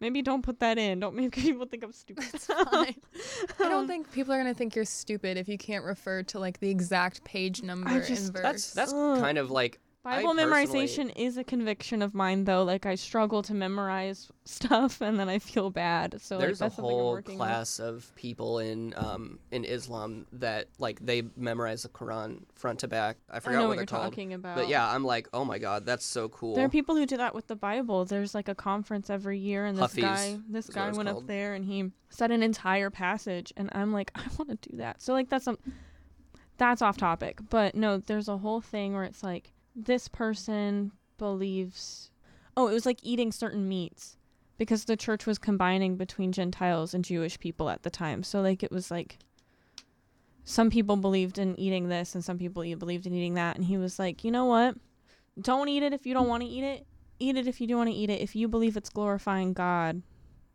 Maybe 0.00 0.22
don't 0.22 0.42
put 0.42 0.60
that 0.60 0.78
in. 0.78 1.00
Don't 1.00 1.16
make 1.16 1.32
people 1.34 1.66
think 1.66 1.82
I'm 1.82 1.92
stupid. 1.92 2.26
It's 2.32 2.46
fine. 2.70 2.94
I 3.58 3.64
don't 3.64 3.72
Um, 3.72 3.88
think 3.88 4.12
people 4.12 4.32
are 4.32 4.38
gonna 4.38 4.54
think 4.54 4.76
you're 4.76 4.84
stupid 4.84 5.36
if 5.36 5.48
you 5.48 5.58
can't 5.58 5.84
refer 5.84 6.22
to 6.24 6.38
like 6.38 6.60
the 6.60 6.70
exact 6.70 7.24
page 7.24 7.62
number 7.64 7.88
I 7.90 7.98
just- 8.00 8.26
and 8.26 8.32
verse. 8.34 8.42
That's 8.42 8.74
that's 8.74 8.92
kind 8.92 9.38
of 9.38 9.50
like 9.50 9.80
I 9.80 9.87
Bible 10.16 10.34
memorization 10.34 11.12
is 11.16 11.36
a 11.36 11.44
conviction 11.44 12.02
of 12.02 12.14
mine 12.14 12.44
though. 12.44 12.64
Like 12.64 12.86
I 12.86 12.94
struggle 12.94 13.42
to 13.42 13.54
memorize 13.54 14.30
stuff 14.44 15.00
and 15.00 15.18
then 15.18 15.28
I 15.28 15.38
feel 15.38 15.70
bad. 15.70 16.20
So 16.20 16.36
like, 16.36 16.46
there's 16.46 16.60
a 16.60 16.64
that's 16.64 16.78
I'm 16.78 16.84
whole 16.84 17.22
class 17.22 17.78
of 17.78 18.10
people 18.14 18.58
in 18.58 18.94
um 18.96 19.38
in 19.50 19.64
Islam 19.64 20.26
that 20.32 20.68
like 20.78 21.04
they 21.04 21.22
memorize 21.36 21.82
the 21.82 21.88
Quran 21.88 22.42
front 22.54 22.80
to 22.80 22.88
back. 22.88 23.18
I 23.30 23.36
I 23.38 23.40
forgot 23.40 23.56
know 23.56 23.62
what, 23.62 23.68
what 23.68 23.76
they're 23.76 23.86
called. 23.86 24.12
talking 24.12 24.34
about. 24.34 24.56
But 24.56 24.68
yeah, 24.68 24.88
I'm 24.88 25.04
like, 25.04 25.28
oh 25.32 25.44
my 25.44 25.58
god, 25.58 25.86
that's 25.86 26.04
so 26.04 26.28
cool. 26.28 26.54
There 26.54 26.64
are 26.64 26.70
people 26.70 26.96
who 26.96 27.06
do 27.06 27.16
that 27.16 27.34
with 27.34 27.46
the 27.46 27.56
Bible. 27.56 28.04
There's 28.04 28.34
like 28.34 28.48
a 28.48 28.54
conference 28.54 29.10
every 29.10 29.38
year, 29.38 29.66
and 29.66 29.76
this 29.76 29.94
Hafiz 29.94 30.04
guy, 30.04 30.38
this 30.48 30.68
guy 30.68 30.90
went 30.90 31.08
called. 31.08 31.22
up 31.22 31.26
there 31.28 31.54
and 31.54 31.64
he 31.64 31.92
said 32.10 32.30
an 32.30 32.42
entire 32.42 32.90
passage, 32.90 33.52
and 33.56 33.68
I'm 33.72 33.92
like, 33.92 34.10
I 34.14 34.22
want 34.38 34.62
to 34.62 34.70
do 34.70 34.76
that. 34.78 35.00
So 35.00 35.12
like 35.12 35.28
that's 35.28 35.44
some, 35.44 35.58
that's 36.56 36.82
off 36.82 36.96
topic. 36.96 37.38
But 37.50 37.74
no, 37.74 37.98
there's 37.98 38.28
a 38.28 38.38
whole 38.38 38.60
thing 38.60 38.94
where 38.94 39.04
it's 39.04 39.22
like 39.22 39.52
this 39.84 40.08
person 40.08 40.92
believes, 41.18 42.10
oh, 42.56 42.68
it 42.68 42.72
was 42.72 42.86
like 42.86 42.98
eating 43.02 43.32
certain 43.32 43.68
meats 43.68 44.16
because 44.56 44.84
the 44.84 44.96
church 44.96 45.26
was 45.26 45.38
combining 45.38 45.96
between 45.96 46.32
Gentiles 46.32 46.94
and 46.94 47.04
Jewish 47.04 47.38
people 47.38 47.70
at 47.70 47.82
the 47.82 47.90
time. 47.90 48.22
So 48.22 48.40
like 48.40 48.62
it 48.62 48.72
was 48.72 48.90
like. 48.90 49.18
Some 50.44 50.70
people 50.70 50.96
believed 50.96 51.36
in 51.36 51.60
eating 51.60 51.90
this, 51.90 52.14
and 52.14 52.24
some 52.24 52.38
people 52.38 52.62
believed 52.62 53.06
in 53.06 53.12
eating 53.12 53.34
that. 53.34 53.56
And 53.56 53.66
he 53.66 53.76
was 53.76 53.98
like, 53.98 54.24
you 54.24 54.30
know 54.30 54.46
what? 54.46 54.76
Don't 55.38 55.68
eat 55.68 55.82
it 55.82 55.92
if 55.92 56.06
you 56.06 56.14
don't 56.14 56.26
want 56.26 56.42
to 56.42 56.48
eat 56.48 56.64
it. 56.64 56.86
Eat 57.18 57.36
it 57.36 57.46
if 57.46 57.60
you 57.60 57.66
do 57.66 57.76
want 57.76 57.90
to 57.90 57.94
eat 57.94 58.08
it. 58.08 58.22
If 58.22 58.34
you 58.34 58.48
believe 58.48 58.74
it's 58.74 58.88
glorifying 58.88 59.52
God, 59.52 60.00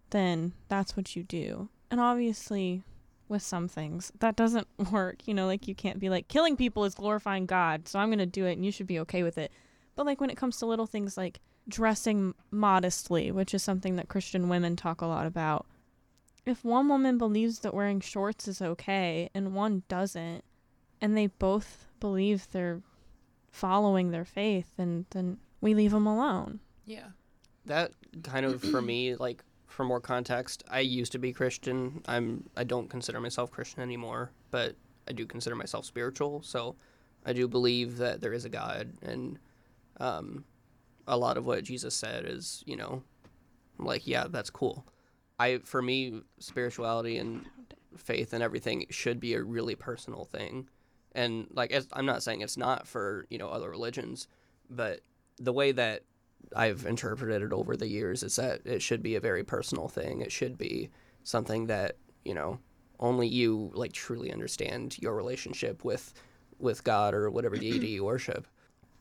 then 0.09 0.53
that's 0.67 0.97
what 0.97 1.15
you 1.15 1.21
do. 1.21 1.69
And 1.91 1.99
obviously, 1.99 2.81
with 3.27 3.41
some 3.41 3.67
things, 3.67 4.11
that 4.19 4.35
doesn't 4.35 4.67
work. 4.91 5.27
You 5.27 5.33
know, 5.33 5.47
like 5.47 5.67
you 5.67 5.75
can't 5.75 5.99
be 5.99 6.09
like, 6.09 6.27
killing 6.27 6.55
people 6.57 6.85
is 6.85 6.95
glorifying 6.95 7.45
God, 7.45 7.87
so 7.87 7.99
I'm 7.99 8.09
going 8.09 8.19
to 8.19 8.25
do 8.25 8.45
it 8.45 8.53
and 8.53 8.65
you 8.65 8.71
should 8.71 8.87
be 8.87 8.99
okay 8.99 9.23
with 9.23 9.37
it. 9.37 9.51
But 9.95 10.05
like 10.05 10.19
when 10.21 10.29
it 10.29 10.37
comes 10.37 10.57
to 10.57 10.65
little 10.65 10.87
things 10.87 11.17
like 11.17 11.39
dressing 11.67 12.33
modestly, 12.51 13.31
which 13.31 13.53
is 13.53 13.63
something 13.63 13.95
that 13.95 14.09
Christian 14.09 14.49
women 14.49 14.75
talk 14.75 15.01
a 15.01 15.05
lot 15.05 15.25
about, 15.25 15.65
if 16.45 16.65
one 16.65 16.89
woman 16.89 17.17
believes 17.17 17.59
that 17.59 17.73
wearing 17.73 18.01
shorts 18.01 18.47
is 18.47 18.61
okay 18.61 19.29
and 19.33 19.55
one 19.55 19.83
doesn't, 19.87 20.43
and 20.99 21.15
they 21.15 21.27
both 21.27 21.85
believe 21.99 22.47
they're 22.51 22.81
following 23.51 24.11
their 24.11 24.25
faith, 24.25 24.71
and 24.77 25.05
then 25.11 25.37
we 25.61 25.73
leave 25.73 25.91
them 25.91 26.07
alone. 26.07 26.59
yeah. 26.85 27.07
that 27.65 27.91
kind 28.23 28.45
of 28.45 28.61
for 28.61 28.81
me 28.81 29.15
like 29.15 29.43
for 29.73 29.83
more 29.83 29.99
context 29.99 30.63
i 30.69 30.79
used 30.79 31.11
to 31.11 31.19
be 31.19 31.33
christian. 31.33 32.01
I'm 32.07 32.43
i 32.55 32.63
don't 32.63 32.89
consider 32.89 33.19
myself 33.19 33.51
christian 33.51 33.81
anymore 33.81 34.31
but 34.51 34.75
i 35.07 35.11
do 35.11 35.25
consider 35.25 35.55
myself 35.55 35.85
spiritual. 35.85 36.41
So 36.43 36.75
i 37.25 37.33
do 37.33 37.47
believe 37.47 37.97
that 37.97 38.21
there 38.21 38.33
is 38.33 38.45
a 38.45 38.49
god 38.49 38.93
and 39.01 39.39
um, 39.99 40.45
a 41.07 41.17
lot 41.17 41.37
of 41.37 41.45
what 41.45 41.63
jesus 41.63 41.95
said 41.95 42.25
is 42.25 42.63
you 42.67 42.75
know 42.75 43.03
I'm 43.79 43.85
like 43.85 44.05
yeah 44.05 44.25
that's 44.29 44.51
cool. 44.51 44.85
I 45.39 45.57
for 45.63 45.81
me 45.81 46.21
spirituality 46.39 47.17
and 47.17 47.45
faith 47.97 48.33
and 48.33 48.43
everything 48.43 48.85
should 48.91 49.19
be 49.19 49.33
a 49.33 49.41
really 49.43 49.75
personal 49.75 50.25
thing. 50.25 50.69
And 51.15 51.47
like 51.51 51.71
it's, 51.71 51.87
i'm 51.93 52.05
not 52.05 52.23
saying 52.23 52.41
it's 52.41 52.57
not 52.57 52.87
for 52.87 53.25
you 53.29 53.37
know 53.37 53.49
other 53.49 53.69
religions 53.69 54.27
but 54.69 55.01
the 55.39 55.53
way 55.53 55.71
that 55.71 56.03
I've 56.55 56.85
interpreted 56.85 57.41
it 57.41 57.53
over 57.53 57.75
the 57.75 57.87
years 57.87 58.23
is 58.23 58.35
that 58.37 58.61
it 58.65 58.81
should 58.81 59.03
be 59.03 59.15
a 59.15 59.19
very 59.19 59.43
personal 59.43 59.87
thing. 59.87 60.21
It 60.21 60.31
should 60.31 60.57
be 60.57 60.89
something 61.23 61.67
that, 61.67 61.97
you 62.25 62.33
know, 62.33 62.59
only 62.99 63.27
you 63.27 63.71
like 63.73 63.93
truly 63.93 64.31
understand 64.31 64.97
your 64.99 65.15
relationship 65.15 65.83
with 65.83 66.13
with 66.59 66.83
God 66.83 67.13
or 67.13 67.29
whatever 67.29 67.57
deity 67.57 67.87
you 67.87 68.05
worship. 68.05 68.47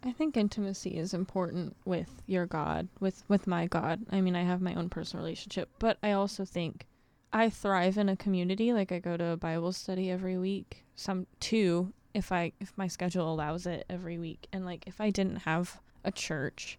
I 0.05 0.11
think 0.11 0.37
intimacy 0.37 0.97
is 0.97 1.15
important 1.15 1.77
with 1.85 2.23
your 2.27 2.47
God, 2.47 2.89
with 2.99 3.23
with 3.29 3.47
my 3.47 3.67
God. 3.67 4.01
I 4.11 4.21
mean, 4.21 4.35
I 4.35 4.43
have 4.43 4.61
my 4.61 4.75
own 4.75 4.89
personal 4.89 5.25
relationship, 5.25 5.69
but 5.79 5.99
I 6.03 6.13
also 6.13 6.45
think 6.45 6.87
I 7.33 7.49
thrive 7.49 7.99
in 7.99 8.09
a 8.09 8.17
community. 8.17 8.73
Like 8.73 8.91
I 8.91 8.99
go 8.99 9.17
to 9.17 9.27
a 9.27 9.37
Bible 9.37 9.73
study 9.73 10.11
every 10.11 10.39
week, 10.39 10.85
some 10.97 11.27
two 11.39 11.93
if 12.15 12.33
I 12.33 12.53
if 12.61 12.73
my 12.77 12.89
schedule 12.89 13.33
allows 13.33 13.67
it 13.67 13.87
every 13.89 14.19
week. 14.19 14.49
And 14.53 14.67
like 14.67 14.85
if 14.87 15.01
I 15.01 15.11
didn't 15.11 15.37
have 15.37 15.81
a 16.05 16.11
church 16.11 16.79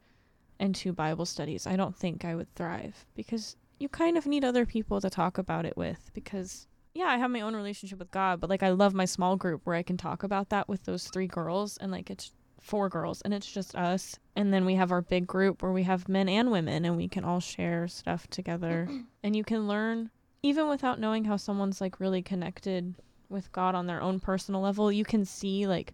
and 0.63 0.73
two 0.73 0.93
Bible 0.93 1.25
studies, 1.25 1.67
I 1.67 1.75
don't 1.75 1.95
think 1.95 2.23
I 2.23 2.35
would 2.35 2.53
thrive 2.55 3.05
because 3.15 3.57
you 3.79 3.89
kind 3.89 4.17
of 4.17 4.25
need 4.25 4.45
other 4.45 4.65
people 4.65 5.01
to 5.01 5.09
talk 5.09 5.37
about 5.37 5.65
it 5.65 5.75
with 5.75 6.09
because 6.13 6.67
yeah, 6.93 7.05
I 7.05 7.17
have 7.17 7.31
my 7.31 7.41
own 7.41 7.53
relationship 7.53 7.99
with 7.99 8.11
God, 8.11 8.39
but 8.39 8.49
like 8.49 8.63
I 8.63 8.69
love 8.69 8.93
my 8.93 9.03
small 9.03 9.35
group 9.35 9.61
where 9.65 9.75
I 9.75 9.83
can 9.83 9.97
talk 9.97 10.23
about 10.23 10.49
that 10.49 10.69
with 10.69 10.85
those 10.85 11.09
three 11.09 11.27
girls 11.27 11.75
and 11.77 11.91
like 11.91 12.09
it's 12.09 12.31
four 12.61 12.87
girls 12.87 13.21
and 13.23 13.33
it's 13.33 13.51
just 13.51 13.75
us. 13.75 14.17
And 14.37 14.53
then 14.53 14.63
we 14.63 14.75
have 14.75 14.91
our 14.91 15.01
big 15.01 15.27
group 15.27 15.61
where 15.61 15.73
we 15.73 15.83
have 15.83 16.07
men 16.07 16.29
and 16.29 16.49
women 16.49 16.85
and 16.85 16.95
we 16.95 17.09
can 17.09 17.25
all 17.25 17.41
share 17.41 17.87
stuff 17.87 18.27
together. 18.27 18.87
And 19.25 19.37
you 19.37 19.43
can 19.45 19.69
learn 19.69 20.09
even 20.43 20.67
without 20.67 20.99
knowing 20.99 21.23
how 21.23 21.37
someone's 21.37 21.79
like 21.79 22.01
really 22.01 22.21
connected 22.21 22.93
with 23.29 23.51
God 23.53 23.73
on 23.73 23.87
their 23.87 24.01
own 24.01 24.19
personal 24.19 24.59
level, 24.59 24.91
you 24.91 25.05
can 25.05 25.23
see 25.23 25.65
like 25.65 25.93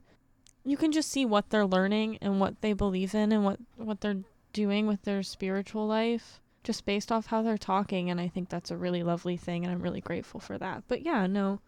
you 0.66 0.78
can 0.78 0.92
just 0.92 1.10
see 1.12 1.26
what 1.26 1.50
they're 1.50 1.66
learning 1.66 2.18
and 2.22 2.40
what 2.40 2.62
they 2.62 2.74
believe 2.74 3.14
in 3.16 3.32
and 3.32 3.46
what 3.46 3.60
what 3.78 4.02
they're 4.02 4.24
doing 4.54 4.88
with 4.88 5.04
their 5.04 5.24
spiritual 5.24 5.88
life 5.88 6.42
just 6.64 6.86
based 6.86 7.12
off 7.12 7.28
how 7.28 7.42
they're 7.42 7.58
talking 7.58 8.10
and 8.10 8.20
I 8.20 8.28
think 8.28 8.50
that's 8.50 8.72
a 8.72 8.78
really 8.78 9.04
lovely 9.04 9.38
thing 9.38 9.64
and 9.64 9.72
I'm 9.72 9.82
really 9.82 10.02
grateful 10.02 10.40
for 10.40 10.58
that. 10.58 10.84
But 10.88 11.02
yeah, 11.04 11.26
no. 11.28 11.62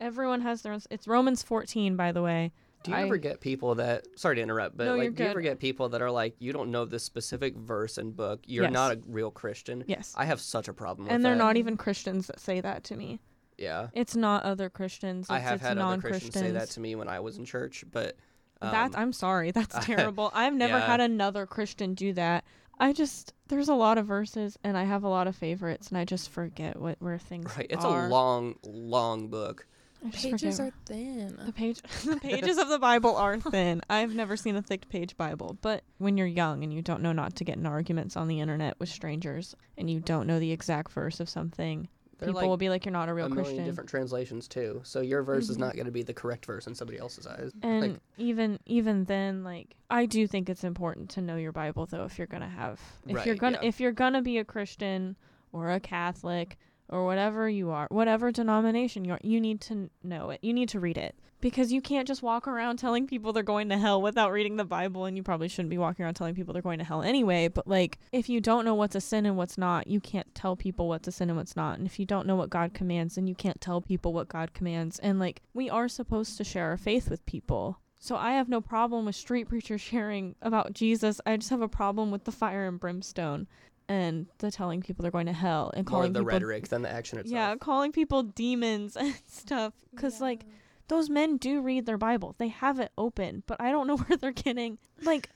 Everyone 0.00 0.40
has 0.40 0.62
their 0.62 0.72
own 0.72 0.80
it's 0.90 1.06
Romans 1.06 1.42
14 1.42 1.96
by 1.96 2.12
the 2.12 2.22
way. 2.22 2.52
Do 2.82 2.90
you 2.90 2.96
I- 2.96 3.02
ever 3.02 3.16
get 3.18 3.40
people 3.40 3.76
that 3.76 4.06
sorry 4.16 4.36
to 4.36 4.42
interrupt, 4.42 4.76
but 4.76 4.86
No, 4.86 4.96
like 4.96 5.14
do 5.14 5.22
you 5.22 5.28
ever 5.30 5.40
get 5.40 5.58
people 5.60 5.90
that 5.90 6.02
are 6.02 6.10
like 6.10 6.34
you 6.38 6.52
don't 6.52 6.70
know 6.70 6.84
this 6.84 7.04
specific 7.04 7.56
verse 7.56 7.98
and 7.98 8.16
book. 8.16 8.40
You're 8.46 8.64
Yes. 8.64 8.72
not 8.72 8.92
a 8.92 9.00
real 9.06 9.30
Christian. 9.30 9.84
Yes. 9.86 10.14
I 10.16 10.24
have 10.24 10.40
such 10.40 10.66
a 10.68 10.72
problem 10.72 11.06
with 11.06 11.14
and 11.14 11.24
they're 11.24 11.34
that. 11.34 11.38
not 11.38 11.56
even 11.56 11.76
Christians 11.76 12.26
that 12.28 12.40
say 12.40 12.60
that 12.60 12.84
to 12.84 12.96
me. 12.96 13.20
Yeah. 13.58 13.88
It's 13.92 14.16
not 14.16 14.42
other 14.44 14.70
Christians. 14.70 15.26
It's, 15.26 15.30
I 15.30 15.38
have 15.38 15.60
had 15.60 15.72
other 15.72 15.80
non-Christians. 15.80 16.32
Christians 16.32 16.46
say 16.46 16.50
that 16.52 16.70
to 16.70 16.80
me 16.80 16.96
when 16.96 17.06
I 17.08 17.20
was 17.20 17.36
in 17.36 17.44
church, 17.44 17.84
but 17.92 18.16
um, 18.62 18.72
that 18.72 18.98
I'm 18.98 19.12
sorry, 19.12 19.50
that's 19.58 19.76
terrible. 19.84 20.30
I've 20.34 20.54
never 20.54 20.78
Yeah. 20.78 20.86
had 20.86 21.00
another 21.00 21.46
Christian 21.46 21.94
do 21.94 22.12
that. 22.14 22.44
I 22.80 22.92
just 22.92 23.32
there's 23.48 23.68
a 23.68 23.74
lot 23.74 23.98
of 23.98 24.06
verses 24.06 24.58
and 24.64 24.76
I 24.78 24.84
have 24.84 25.04
a 25.04 25.08
lot 25.08 25.26
of 25.26 25.36
favorites 25.36 25.88
and 25.88 25.98
I 25.98 26.04
just 26.04 26.30
forget 26.30 26.80
what 26.80 26.96
where 27.00 27.18
things 27.18 27.52
are. 27.52 27.56
right. 27.58 27.66
It's 27.70 27.84
are. 27.84 28.06
a 28.06 28.08
long, 28.08 28.56
long 28.64 29.28
book. 29.28 29.66
I 30.04 30.10
Pages 30.10 30.58
are 30.58 30.72
thin. 30.86 31.38
the 31.46 31.52
page 31.52 31.80
the 32.04 32.16
pages 32.20 32.58
of 32.58 32.68
the 32.68 32.78
Bible 32.80 33.14
are 33.16 33.38
thin. 33.38 33.82
I've 33.88 34.14
never 34.16 34.36
seen 34.36 34.56
a 34.56 34.62
thick 34.62 34.88
page 34.88 35.16
Bible, 35.16 35.56
but 35.62 35.84
when 35.98 36.16
you're 36.16 36.26
young 36.26 36.64
and 36.64 36.72
you 36.74 36.82
don't 36.82 37.02
know 37.02 37.12
not 37.12 37.36
to 37.36 37.44
get 37.44 37.56
in 37.56 37.66
arguments 37.66 38.16
on 38.16 38.26
the 38.26 38.40
internet 38.40 38.80
with 38.80 38.88
strangers 38.88 39.54
and 39.78 39.88
you 39.88 40.00
don't 40.00 40.26
know 40.26 40.40
the 40.40 40.50
exact 40.50 40.90
verse 40.90 41.20
of 41.20 41.28
something, 41.28 41.86
They're 42.22 42.28
people 42.28 42.40
like 42.42 42.48
will 42.48 42.56
be 42.56 42.68
like 42.70 42.84
you're 42.84 42.92
not 42.92 43.08
a 43.08 43.14
real 43.14 43.26
a 43.26 43.28
million 43.28 43.44
Christian. 43.44 43.64
different 43.64 43.90
translations 43.90 44.48
too. 44.48 44.80
So 44.84 45.00
your 45.00 45.22
verse 45.22 45.48
is 45.48 45.56
Mhm. 45.56 45.60
not 45.60 45.74
going 45.74 45.86
to 45.86 45.92
be 45.92 46.02
the 46.02 46.14
correct 46.14 46.46
verse 46.46 46.66
in 46.66 46.74
somebody 46.74 46.98
else's 46.98 47.26
eyes. 47.26 47.52
And 47.62 47.80
like, 47.92 48.00
even 48.16 48.58
even 48.66 49.04
then, 49.04 49.44
like 49.44 49.74
I 49.90 50.06
do 50.06 50.26
think 50.26 50.48
it's 50.48 50.64
important 50.64 51.10
to 51.10 51.20
know 51.20 51.36
your 51.36 51.52
Bible 51.52 51.86
though 51.86 52.04
if 52.04 52.16
you're 52.18 52.26
gonna 52.26 52.48
have 52.48 52.80
if 53.06 53.26
you're 53.26 53.34
gonna 53.34 53.58
yeah. 53.62 53.68
if 53.68 53.80
you're 53.80 53.92
gonna 53.92 54.22
be 54.22 54.38
a 54.38 54.44
Christian 54.44 55.16
or 55.52 55.70
a 55.70 55.80
Catholic 55.80 56.58
or 56.88 57.04
whatever 57.04 57.48
you 57.48 57.70
are, 57.70 57.86
whatever 57.90 58.30
denomination 58.32 59.04
you 59.04 59.12
are, 59.12 59.20
you 59.22 59.40
need 59.40 59.60
to 59.62 59.90
know 60.02 60.30
it. 60.30 60.40
You 60.42 60.52
need 60.52 60.68
to 60.70 60.80
read 60.80 60.98
it. 60.98 61.14
Because 61.42 61.70
you 61.70 61.82
can't 61.82 62.08
just 62.08 62.22
walk 62.22 62.48
around 62.48 62.78
telling 62.78 63.06
people 63.06 63.34
they're 63.34 63.42
going 63.42 63.68
to 63.68 63.76
hell 63.76 64.00
without 64.00 64.32
reading 64.32 64.56
the 64.56 64.64
Bible, 64.64 65.04
and 65.04 65.14
you 65.16 65.22
probably 65.22 65.48
shouldn't 65.48 65.68
be 65.68 65.76
walking 65.76 66.04
around 66.04 66.14
telling 66.14 66.34
people 66.34 66.54
they're 66.54 66.62
going 66.62 66.78
to 66.78 66.84
hell 66.84 67.02
anyway. 67.02 67.48
But 67.48 67.68
like, 67.68 67.98
if 68.12 68.30
you 68.30 68.40
don't 68.40 68.64
know 68.64 68.74
what's 68.74 68.94
a 68.94 69.00
sin 69.02 69.26
and 69.26 69.36
what's 69.36 69.58
not, 69.58 69.86
you 69.88 70.00
can't 70.00 70.34
tell 70.34 70.56
people 70.56 70.88
what's 70.88 71.06
a 71.08 71.12
sin 71.12 71.28
and 71.28 71.36
what's 71.36 71.56
not. 71.56 71.76
And 71.76 71.86
if 71.86 71.98
you 71.98 72.06
don't 72.06 72.26
know 72.26 72.36
what 72.36 72.48
God 72.48 72.72
commands, 72.72 73.16
then 73.16 73.26
you 73.26 73.34
can't 73.34 73.60
tell 73.60 73.82
people 73.82 74.14
what 74.14 74.28
God 74.28 74.54
commands. 74.54 74.98
And 75.00 75.18
like, 75.18 75.42
we 75.52 75.68
are 75.68 75.88
supposed 75.88 76.38
to 76.38 76.44
share 76.44 76.70
our 76.70 76.78
faith 76.78 77.10
with 77.10 77.26
people. 77.26 77.78
So 77.98 78.16
I 78.16 78.32
have 78.32 78.48
no 78.48 78.60
problem 78.60 79.04
with 79.04 79.14
street 79.14 79.48
preachers 79.48 79.80
sharing 79.90 80.34
about 80.40 80.72
Jesus. 80.72 81.20
I 81.26 81.36
just 81.36 81.50
have 81.50 81.60
a 81.60 81.68
problem 81.68 82.10
with 82.10 82.24
the 82.24 82.32
fire 82.32 82.66
and 82.66 82.80
brimstone 82.80 83.46
and 83.88 84.26
the 84.38 84.50
telling 84.50 84.80
people 84.80 85.02
they're 85.02 85.10
going 85.10 85.26
to 85.26 85.32
hell 85.32 85.70
and 85.74 85.84
More 85.86 85.98
calling 85.98 86.12
the 86.12 86.20
people 86.20 86.32
rhetoric 86.32 86.68
than 86.68 86.82
the 86.82 86.88
action 86.90 87.18
itself. 87.18 87.32
yeah, 87.32 87.56
calling 87.56 87.92
people 87.92 88.22
demons 88.22 88.96
and 89.00 89.14
stuff. 89.28 89.74
Cause 89.96 90.20
like 90.20 90.44
those 90.92 91.08
men 91.08 91.38
do 91.38 91.62
read 91.62 91.86
their 91.86 91.96
Bible. 91.98 92.34
They 92.38 92.48
have 92.48 92.78
it 92.78 92.92
open, 92.98 93.42
but 93.46 93.58
I 93.60 93.70
don't 93.70 93.86
know 93.86 93.96
where 94.02 94.16
they're 94.18 94.30
getting 94.32 94.78
like. 95.02 95.30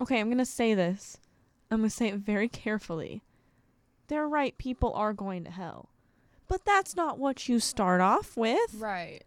Okay, 0.00 0.20
I'm 0.20 0.28
gonna 0.30 0.44
say 0.44 0.74
this. 0.74 1.16
I'm 1.70 1.78
gonna 1.78 1.90
say 1.90 2.08
it 2.08 2.16
very 2.16 2.48
carefully. 2.48 3.22
They're 4.08 4.28
right. 4.28 4.56
People 4.58 4.92
are 4.94 5.12
going 5.12 5.44
to 5.44 5.50
hell, 5.50 5.88
but 6.46 6.64
that's 6.64 6.94
not 6.94 7.18
what 7.18 7.48
you 7.48 7.58
start 7.60 8.00
off 8.00 8.36
with. 8.36 8.74
Right. 8.74 9.22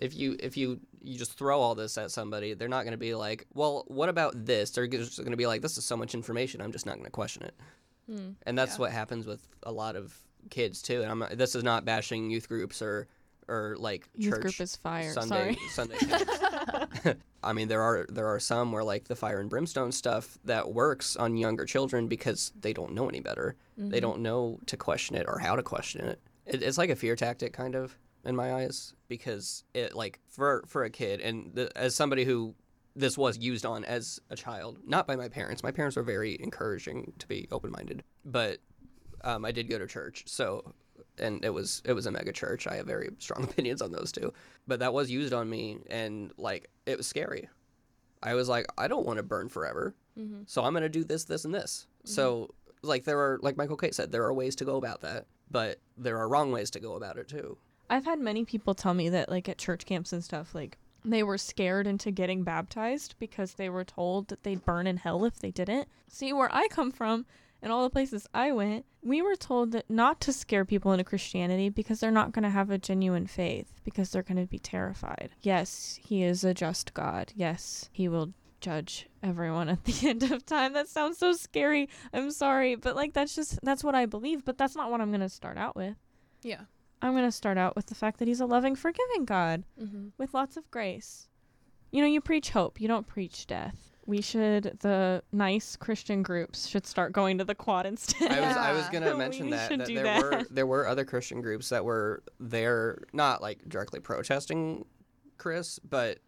if 0.00 0.14
you 0.16 0.36
if 0.40 0.56
you 0.56 0.80
you 1.02 1.18
just 1.18 1.36
throw 1.38 1.60
all 1.60 1.74
this 1.74 1.98
at 1.98 2.10
somebody, 2.10 2.54
they're 2.54 2.68
not 2.68 2.82
going 2.84 2.92
to 2.92 2.96
be 2.98 3.14
like, 3.14 3.46
"Well, 3.54 3.84
what 3.88 4.08
about 4.08 4.44
this?" 4.46 4.70
They're 4.70 4.86
just 4.86 5.18
going 5.18 5.30
to 5.30 5.36
be 5.36 5.46
like, 5.46 5.62
"This 5.62 5.76
is 5.78 5.84
so 5.84 5.96
much 5.96 6.14
information. 6.14 6.60
I'm 6.60 6.72
just 6.72 6.86
not 6.86 6.94
going 6.94 7.04
to 7.04 7.10
question 7.10 7.42
it." 7.44 7.54
Hmm. 8.10 8.30
And 8.44 8.56
that's 8.56 8.76
Yeah. 8.76 8.80
what 8.82 8.92
happens 8.92 9.26
with 9.26 9.46
a 9.64 9.70
lot 9.72 9.94
of 9.94 10.16
kids 10.50 10.80
too. 10.80 11.02
And 11.02 11.10
I'm 11.10 11.18
not, 11.18 11.36
this 11.36 11.54
is 11.54 11.62
not 11.62 11.84
bashing 11.84 12.30
youth 12.30 12.48
groups 12.48 12.80
or 12.80 13.06
or 13.48 13.76
like 13.78 14.08
Youth 14.14 14.34
church 14.34 14.42
group 14.42 14.60
is 14.60 14.76
fire. 14.76 15.12
Sunday 15.12 15.56
Sorry. 15.56 15.58
Sunday. 15.70 17.16
I 17.42 17.52
mean, 17.52 17.68
there 17.68 17.82
are 17.82 18.06
there 18.08 18.26
are 18.26 18.40
some 18.40 18.72
where 18.72 18.84
like 18.84 19.04
the 19.08 19.16
fire 19.16 19.40
and 19.40 19.48
brimstone 19.48 19.92
stuff 19.92 20.38
that 20.44 20.72
works 20.72 21.16
on 21.16 21.36
younger 21.36 21.64
children 21.64 22.08
because 22.08 22.52
they 22.60 22.72
don't 22.72 22.92
know 22.92 23.08
any 23.08 23.20
better. 23.20 23.56
Mm-hmm. 23.78 23.90
They 23.90 24.00
don't 24.00 24.20
know 24.20 24.58
to 24.66 24.76
question 24.76 25.16
it 25.16 25.26
or 25.28 25.38
how 25.38 25.56
to 25.56 25.62
question 25.62 26.04
it. 26.04 26.20
it. 26.46 26.62
It's 26.62 26.78
like 26.78 26.90
a 26.90 26.96
fear 26.96 27.16
tactic, 27.16 27.52
kind 27.52 27.74
of, 27.74 27.96
in 28.24 28.34
my 28.34 28.54
eyes, 28.54 28.94
because 29.08 29.64
it 29.74 29.94
like 29.94 30.20
for 30.28 30.64
for 30.66 30.84
a 30.84 30.90
kid 30.90 31.20
and 31.20 31.54
the, 31.54 31.70
as 31.76 31.94
somebody 31.94 32.24
who 32.24 32.54
this 32.96 33.16
was 33.16 33.38
used 33.38 33.64
on 33.64 33.84
as 33.84 34.20
a 34.30 34.36
child, 34.36 34.78
not 34.84 35.06
by 35.06 35.14
my 35.14 35.28
parents. 35.28 35.62
My 35.62 35.70
parents 35.70 35.96
were 35.96 36.02
very 36.02 36.36
encouraging 36.40 37.12
to 37.18 37.28
be 37.28 37.46
open 37.52 37.70
minded, 37.70 38.02
but 38.24 38.58
um, 39.22 39.44
I 39.44 39.52
did 39.52 39.68
go 39.68 39.78
to 39.78 39.86
church, 39.86 40.24
so 40.26 40.74
and 41.20 41.44
it 41.44 41.50
was 41.50 41.82
it 41.84 41.92
was 41.92 42.06
a 42.06 42.10
mega 42.10 42.32
church. 42.32 42.66
I 42.66 42.76
have 42.76 42.86
very 42.86 43.10
strong 43.18 43.44
opinions 43.50 43.82
on 43.82 43.92
those 43.92 44.12
two, 44.12 44.32
but 44.66 44.80
that 44.80 44.92
was 44.92 45.10
used 45.10 45.32
on 45.32 45.48
me, 45.50 45.78
and 45.90 46.32
like 46.38 46.70
it 46.86 46.96
was 46.96 47.06
scary. 47.06 47.48
I 48.22 48.34
was 48.34 48.48
like, 48.48 48.66
I 48.76 48.88
don't 48.88 49.06
want 49.06 49.18
to 49.18 49.22
burn 49.22 49.48
forever, 49.48 49.94
Mm-hmm. 50.18 50.42
so 50.46 50.64
I'm 50.64 50.74
gonna 50.74 50.88
do 50.88 51.04
this, 51.04 51.24
this, 51.24 51.44
and 51.44 51.54
this. 51.54 51.86
So 52.04 52.50
like 52.82 53.04
there 53.04 53.20
are 53.20 53.38
like 53.42 53.56
Michal 53.56 53.76
Kate 53.76 53.94
said, 53.94 54.10
there 54.10 54.24
are 54.24 54.32
ways 54.34 54.56
to 54.56 54.64
go 54.64 54.76
about 54.76 55.02
that, 55.02 55.26
but 55.50 55.78
there 55.96 56.18
are 56.18 56.28
wrong 56.28 56.50
ways 56.50 56.70
to 56.72 56.80
go 56.80 56.94
about 56.94 57.18
it 57.18 57.28
too. 57.28 57.56
I've 57.90 58.04
had 58.04 58.18
many 58.18 58.44
people 58.44 58.74
tell 58.74 58.94
me 58.94 59.08
that 59.10 59.28
like 59.28 59.48
at 59.48 59.58
church 59.58 59.86
camps 59.86 60.12
and 60.12 60.22
stuff, 60.24 60.54
like 60.56 60.76
they 61.04 61.22
were 61.22 61.38
scared 61.38 61.86
into 61.86 62.10
getting 62.10 62.42
baptized 62.42 63.14
because 63.20 63.54
they 63.54 63.68
were 63.70 63.84
told 63.84 64.26
that 64.28 64.42
they'd 64.42 64.64
burn 64.64 64.86
in 64.88 64.96
hell 64.96 65.24
if 65.24 65.38
they 65.38 65.52
didn't. 65.52 65.86
See 66.08 66.32
where 66.32 66.52
I 66.52 66.66
come 66.68 66.90
from 66.90 67.24
and 67.62 67.72
all 67.72 67.82
the 67.82 67.90
places 67.90 68.26
I 68.32 68.52
went, 68.52 68.84
we 69.02 69.22
were 69.22 69.36
told 69.36 69.72
that 69.72 69.88
not 69.90 70.20
to 70.22 70.32
scare 70.32 70.64
people 70.64 70.92
into 70.92 71.04
Christianity 71.04 71.68
because 71.68 72.00
they're 72.00 72.10
not 72.10 72.32
going 72.32 72.42
to 72.44 72.50
have 72.50 72.70
a 72.70 72.78
genuine 72.78 73.26
faith 73.26 73.80
because 73.84 74.10
they're 74.10 74.22
going 74.22 74.36
to 74.40 74.46
be 74.46 74.58
terrified. 74.58 75.30
Yes, 75.42 75.98
he 76.02 76.22
is 76.22 76.44
a 76.44 76.54
just 76.54 76.94
God. 76.94 77.32
Yes, 77.36 77.88
he 77.92 78.08
will 78.08 78.32
judge 78.60 79.08
everyone 79.22 79.68
at 79.68 79.84
the 79.86 80.08
end 80.08 80.22
of 80.24 80.44
time. 80.44 80.72
That 80.72 80.88
sounds 80.88 81.18
so 81.18 81.32
scary. 81.32 81.88
I'm 82.12 82.30
sorry, 82.30 82.74
but 82.74 82.96
like 82.96 83.12
that's 83.12 83.34
just 83.34 83.58
that's 83.62 83.84
what 83.84 83.94
I 83.94 84.06
believe, 84.06 84.44
but 84.44 84.58
that's 84.58 84.76
not 84.76 84.90
what 84.90 85.00
I'm 85.00 85.10
going 85.10 85.20
to 85.20 85.28
start 85.28 85.56
out 85.58 85.76
with. 85.76 85.96
Yeah. 86.42 86.62
I'm 87.00 87.12
going 87.12 87.24
to 87.24 87.30
start 87.32 87.58
out 87.58 87.76
with 87.76 87.86
the 87.86 87.94
fact 87.94 88.18
that 88.18 88.26
he's 88.26 88.40
a 88.40 88.46
loving, 88.46 88.74
forgiving 88.74 89.24
God 89.24 89.62
Mm-hmm. 89.80 90.08
with 90.18 90.34
lots 90.34 90.56
of 90.56 90.68
grace. 90.72 91.28
You 91.92 92.02
know, 92.02 92.08
you 92.08 92.20
preach 92.20 92.50
hope, 92.50 92.80
you 92.80 92.88
don't 92.88 93.06
preach 93.06 93.46
death. 93.46 93.92
We 94.08 94.22
should, 94.22 94.78
the 94.80 95.22
nice 95.32 95.76
Christian 95.76 96.22
groups 96.22 96.66
should 96.66 96.86
start 96.86 97.12
going 97.12 97.36
to 97.38 97.44
the 97.44 97.54
quad 97.54 97.84
instead. 97.84 98.32
I 98.32 98.40
was 98.40 98.56
I 98.56 98.72
was 98.72 98.88
gonna 98.88 99.12
We 99.12 99.18
mention 99.18 99.50
that, 99.50 99.68
that 99.68 99.86
there 99.86 100.02
that. 100.02 100.22
were 100.22 100.44
there 100.50 100.66
were 100.66 100.88
other 100.88 101.04
Christian 101.04 101.42
groups 101.42 101.68
that 101.68 101.84
were 101.84 102.22
there 102.40 103.02
not 103.12 103.42
like 103.42 103.68
directly 103.68 104.00
protesting 104.00 104.86
Chris, 105.36 105.78
but 105.80 106.20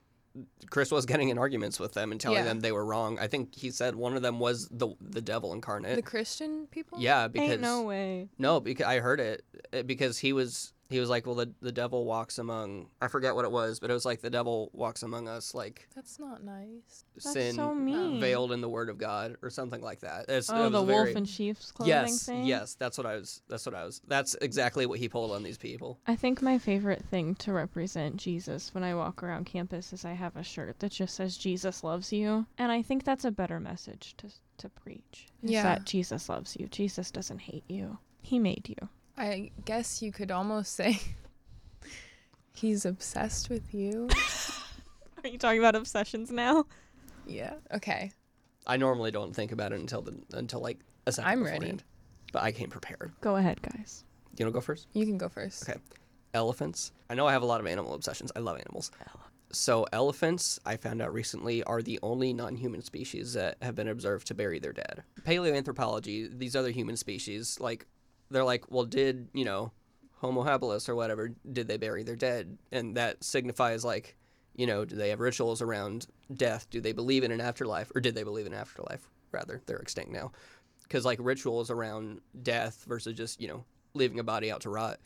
Chris 0.69 0.91
was 0.93 1.07
getting 1.07 1.31
in 1.31 1.39
arguments 1.39 1.81
with 1.81 1.95
them 1.95 2.13
and 2.13 2.21
telling 2.21 2.39
Yeah. 2.39 2.45
them 2.45 2.61
they 2.61 2.71
were 2.71 2.85
wrong. 2.85 3.19
I 3.19 3.27
think 3.29 3.55
he 3.57 3.71
said 3.71 3.97
one 3.97 4.15
of 4.15 4.21
them 4.21 4.39
was 4.39 4.69
the 4.71 4.89
the 5.01 5.23
devil 5.23 5.55
incarnate. 5.55 5.97
The 5.97 6.03
Christian 6.03 6.67
people. 6.71 7.01
yeah, 7.01 7.29
because 7.29 7.53
Ain't 7.53 7.61
no 7.63 7.83
way. 7.83 8.29
no, 8.39 8.61
because 8.61 8.85
I 8.87 9.01
heard 9.01 9.21
it 9.21 9.43
uh, 9.73 9.83
because 9.85 10.19
he 10.19 10.35
was 10.35 10.75
he 10.91 11.01
was 11.01 11.09
like, 11.09 11.25
well, 11.25 11.35
the 11.37 11.53
the 11.63 11.73
devil 11.73 12.05
walks 12.05 12.39
among 12.39 12.89
I 13.01 13.09
forget 13.09 13.35
what 13.35 13.45
it 13.45 13.51
was, 13.53 13.81
but 13.81 13.91
it 13.91 13.95
was 13.95 14.05
like 14.05 14.21
the 14.21 14.31
devil 14.31 14.71
walks 14.75 15.03
among 15.03 15.29
us 15.29 15.55
like 15.55 15.89
That's 15.95 16.19
not 16.19 16.43
nice. 16.45 17.05
That's 17.15 17.33
sin 17.33 17.55
so 17.55 17.75
mean. 17.75 18.21
veiled 18.21 18.53
in 18.53 18.61
the 18.61 18.69
word 18.69 18.89
of 18.91 18.99
God 18.99 19.37
or 19.43 19.51
something 19.51 19.81
like 19.81 20.01
that. 20.01 20.27
It's, 20.29 20.51
Oh, 20.51 20.67
it 20.67 20.71
the 20.71 20.83
was 20.83 20.89
wolf 20.89 21.05
very, 21.07 21.17
in 21.17 21.25
sheep's 21.25 21.71
clothing 21.73 21.89
yes, 21.95 22.27
thing? 22.27 22.45
yes, 22.45 22.75
that's 22.75 22.99
what 22.99 23.07
I 23.07 23.17
was. 23.17 23.41
That's 23.49 23.65
what 23.65 23.75
I 23.75 23.85
was. 23.85 24.03
That's 24.09 24.35
exactly 24.43 24.85
what 24.87 24.99
he 24.99 25.09
pulled 25.09 25.31
on 25.33 25.43
these 25.43 25.59
people. 25.59 25.99
I 26.07 26.17
think 26.17 26.43
my 26.43 26.59
favorite 26.59 27.05
thing 27.11 27.35
to 27.37 27.53
represent 27.53 28.17
Jesus 28.17 28.75
when 28.75 28.85
I 28.85 28.95
walk 28.95 29.23
around 29.23 29.47
campus 29.47 29.93
is 29.93 30.05
I 30.05 30.13
have 30.13 30.37
a 30.37 30.43
shirt 30.43 30.79
that 30.81 30.93
just 30.93 31.15
says 31.15 31.37
Jesus 31.37 31.83
loves 31.85 32.13
you. 32.13 32.47
And 32.59 32.73
I 32.73 32.83
think 32.83 33.05
that's 33.05 33.25
a 33.25 33.31
better 33.31 33.61
message 33.61 34.15
to 34.19 34.29
to 34.59 34.69
preach. 34.69 35.29
Is 35.43 35.53
Yeah. 35.53 35.63
that 35.63 35.85
Jesus 35.87 36.29
loves 36.29 36.55
you. 36.59 36.67
Jesus 36.67 37.11
doesn't 37.11 37.39
hate 37.39 37.65
you. 37.69 37.97
He 38.21 38.39
made 38.39 38.69
you. 38.69 38.89
I 39.21 39.51
guess 39.67 40.01
you 40.01 40.13
could 40.13 40.31
almost 40.31 40.73
say 40.73 40.99
he's 42.55 42.87
obsessed 42.87 43.51
with 43.51 43.75
you. 43.75 44.09
Are 45.25 45.29
you 45.29 45.37
talking 45.37 45.59
about 45.59 45.77
obsessions 45.77 46.31
now? 46.31 46.65
yeah. 47.27 47.55
Okay. 47.75 48.13
I 48.67 48.77
normally 48.77 49.11
don't 49.11 49.35
think 49.35 49.53
about 49.53 49.73
it 49.73 49.81
until 49.81 50.01
the 50.03 50.15
until 50.33 50.61
like 50.61 50.79
a 51.07 51.13
second 51.13 51.31
I'm 51.31 51.43
ready. 51.43 51.57
beforehand. 51.59 51.85
But 52.33 52.43
I 52.43 52.53
came 52.53 52.71
prepared. 52.71 53.13
Go 53.21 53.37
ahead, 53.37 53.61
guys. 53.63 54.05
You 54.39 54.45
want 54.47 54.55
to 54.55 54.57
go 54.57 54.61
first? 54.61 54.87
You 54.93 55.05
can 55.05 55.19
go 55.19 55.29
first. 55.29 55.69
Okay. 55.69 55.79
Elephants. 56.33 56.93
I 57.09 57.15
know 57.15 57.27
I 57.27 57.33
have 57.33 57.43
a 57.43 57.47
lot 57.47 57.61
of 57.61 57.67
animal 57.67 57.95
obsessions. 57.95 58.31
I 58.37 58.39
love 58.39 58.57
animals. 58.59 58.91
So 59.53 59.87
elephants, 59.93 60.61
I 60.65 60.77
found 60.77 61.03
out 61.03 61.13
recently, 61.13 61.65
are 61.65 61.83
the 61.83 61.99
only 62.03 62.33
non-human 62.33 62.83
species 62.83 63.33
that 63.33 63.57
have 63.63 63.75
been 63.75 63.89
observed 63.89 64.29
to 64.29 64.35
bury 64.35 64.61
their 64.61 64.73
dead. 64.73 65.03
Paleoanthropology, 65.23 66.39
these 66.39 66.55
other 66.55 66.71
human 66.71 66.97
species, 66.97 67.59
like 67.61 67.87
they're 68.31 68.45
like, 68.45 68.71
well, 68.71 68.85
did 68.85 69.29
you 69.33 69.45
know, 69.45 69.73
Homo 70.19 70.45
habilis 70.45 70.89
or 70.89 70.95
whatever, 70.95 71.33
did 71.53 71.69
they 71.69 71.77
bury 71.77 72.03
their 72.03 72.17
dead? 72.17 72.59
And 72.73 72.97
that 72.97 73.23
signifies 73.25 73.85
like, 73.85 74.17
you 74.55 74.67
know, 74.67 74.85
do 74.85 74.97
they 74.97 75.11
have 75.11 75.21
rituals 75.21 75.63
around 75.63 76.07
death? 76.35 76.69
Do 76.71 76.81
they 76.81 76.93
believe 76.93 77.25
in 77.25 77.33
an 77.33 77.41
afterlife, 77.41 77.91
or 77.95 78.01
did 78.01 78.15
they 78.15 78.25
believe 78.25 78.47
in 78.47 78.53
an 78.53 78.59
afterlife? 78.59 79.09
Rather, 79.33 79.63
they're 79.67 79.79
extinct 79.79 80.11
now, 80.11 80.33
because 80.83 81.05
like 81.05 81.19
rituals 81.23 81.71
around 81.71 82.21
death 82.43 82.85
versus 82.87 83.15
just 83.15 83.41
you 83.41 83.49
know 83.49 83.65
leaving 83.95 84.19
a 84.19 84.25
body 84.25 84.51
out 84.51 84.61
to 84.61 84.71
rot 84.71 84.99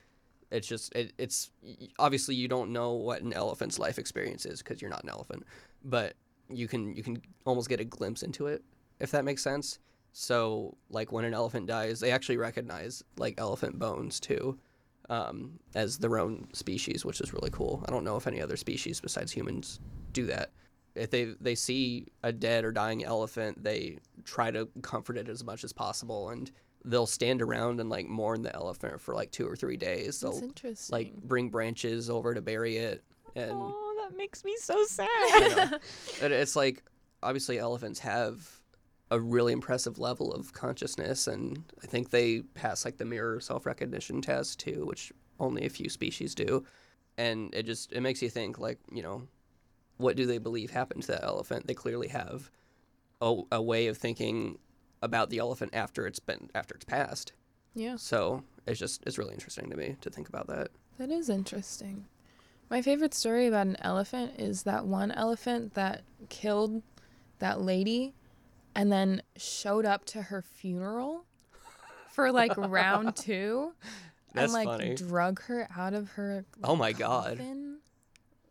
it's 0.50 0.68
just 0.68 0.94
it, 0.94 1.12
it's 1.18 1.50
obviously 1.98 2.34
you 2.34 2.48
don't 2.48 2.70
know 2.70 2.92
what 2.92 3.22
an 3.22 3.32
elephant's 3.32 3.78
life 3.78 3.98
experience 3.98 4.46
is 4.46 4.62
because 4.62 4.80
you're 4.80 4.90
not 4.90 5.02
an 5.02 5.08
elephant 5.08 5.44
but 5.84 6.14
you 6.48 6.68
can 6.68 6.94
you 6.94 7.02
can 7.02 7.20
almost 7.44 7.68
get 7.68 7.80
a 7.80 7.84
glimpse 7.84 8.22
into 8.22 8.46
it 8.46 8.62
if 9.00 9.10
that 9.10 9.24
makes 9.24 9.42
sense 9.42 9.78
so 10.16 10.77
like 10.90 11.11
when 11.11 11.24
an 11.24 11.35
elephant 11.35 11.66
dies 11.66 11.98
they 11.98 12.12
actually 12.12 12.37
recognize 12.37 13.03
like 13.16 13.35
elephant 13.37 13.77
bones 13.79 14.20
too 14.20 14.57
um, 15.11 15.59
as 15.74 15.98
their 15.98 16.18
own 16.18 16.46
species 16.53 17.05
which 17.05 17.20
is 17.20 17.33
really 17.35 17.50
cool 17.50 17.85
i 17.87 17.90
don't 17.90 18.05
know 18.05 18.16
if 18.16 18.27
any 18.29 18.40
other 18.40 18.57
species 18.57 19.00
besides 19.00 19.33
humans 19.33 19.81
do 20.12 20.24
that 20.24 20.50
if 20.94 21.11
they 21.11 21.24
they 21.40 21.57
see 21.57 22.07
a 22.22 22.31
dead 22.33 22.64
or 22.64 22.70
dying 22.70 23.05
elephant 23.05 23.61
they 23.62 23.98
try 24.24 24.53
to 24.53 24.68
comfort 24.83 25.18
it 25.18 25.29
as 25.29 25.42
much 25.42 25.64
as 25.64 25.72
possible 25.72 26.31
and 26.31 26.53
they'll 26.85 27.07
stand 27.07 27.42
around 27.42 27.81
and 27.81 27.90
like 27.90 28.07
mourn 28.07 28.40
the 28.42 28.55
elephant 28.55 29.00
for 29.00 29.14
like 29.16 29.33
two 29.33 29.48
or 29.48 29.57
three 29.57 29.77
days 29.77 30.20
That's 30.20 30.38
they'll 30.38 30.48
interesting. 30.48 30.92
like 30.92 31.12
bring 31.16 31.48
branches 31.50 32.09
over 32.09 32.35
to 32.35 32.40
bury 32.40 32.77
it 32.77 33.03
and 33.35 33.50
Oh, 33.53 34.07
that 34.09 34.16
makes 34.16 34.44
me 34.44 34.55
so 34.61 34.85
sad. 34.85 35.09
you 35.40 35.57
know, 35.57 35.79
and 36.22 36.33
it's 36.33 36.55
like 36.55 36.85
obviously 37.20 37.59
elephants 37.59 37.98
have 37.98 38.48
a 39.11 39.21
really 39.21 39.53
impressive 39.53 39.99
level 39.99 40.33
of 40.33 40.53
consciousness 40.53 41.27
and 41.27 41.62
i 41.83 41.87
think 41.87 42.11
they 42.11 42.40
pass 42.55 42.85
like 42.85 42.97
the 42.97 43.05
mirror 43.05 43.40
self-recognition 43.40 44.21
test 44.21 44.59
too 44.59 44.85
which 44.87 45.12
only 45.38 45.64
a 45.64 45.71
few 45.71 45.88
species 45.88 46.35
do 46.35 46.64
and 47.19 47.55
it 47.55 47.64
just 47.64 47.93
it 47.93 48.01
makes 48.01 48.23
you 48.23 48.31
think 48.31 48.59
like 48.59 48.79
you 48.90 49.03
know 49.03 49.23
what 49.99 50.17
do 50.17 50.27
they 50.27 50.38
believe 50.38 50.71
happened 50.71 51.03
to 51.03 51.09
that 51.12 51.23
elephant 51.23 51.67
they 51.67 51.75
clearly 51.75 52.09
have 52.09 52.51
a, 53.21 53.43
a 53.53 53.62
way 53.62 53.87
of 53.87 53.97
thinking 53.97 54.59
about 55.03 55.31
the 55.31 55.38
elephant 55.38 55.71
after 55.75 56.07
it's 56.07 56.19
been 56.19 56.51
after 56.55 56.75
it's 56.75 56.85
passed 56.85 57.33
yeah. 57.75 57.97
so 57.97 58.43
it's 58.67 58.79
just 58.81 59.03
it's 59.07 59.19
really 59.19 59.35
interesting 59.35 59.69
to 59.71 59.77
me 59.77 59.97
to 60.01 60.11
think 60.11 60.29
about 60.29 60.47
that 60.47 60.69
That 60.99 61.11
is 61.11 61.29
interesting. 61.29 62.07
My 62.71 62.81
favorite 62.81 63.12
story 63.14 63.47
about 63.47 63.67
an 63.67 63.77
elephant 63.81 64.33
is 64.38 64.62
that 64.62 64.87
one 64.87 65.12
elephant 65.12 65.75
that 65.75 66.03
killed 66.29 66.83
that 67.38 67.61
lady 67.61 68.14
and 68.74 68.90
then 68.92 69.22
showed 69.37 69.84
up 69.87 70.04
to 70.06 70.22
her 70.22 70.42
funeral 70.42 71.24
for 72.12 72.30
like 72.32 72.56
round 72.56 73.16
two 73.16 73.72
That's 74.32 74.52
and 74.52 74.52
like 74.52 74.66
funny. 74.80 74.94
drug 74.94 75.42
her 75.42 75.68
out 75.76 75.94
of 75.94 76.10
her 76.10 76.44
Oh 76.62 76.76
my 76.76 76.92
God. 76.92 77.38
coffin. 77.38 77.78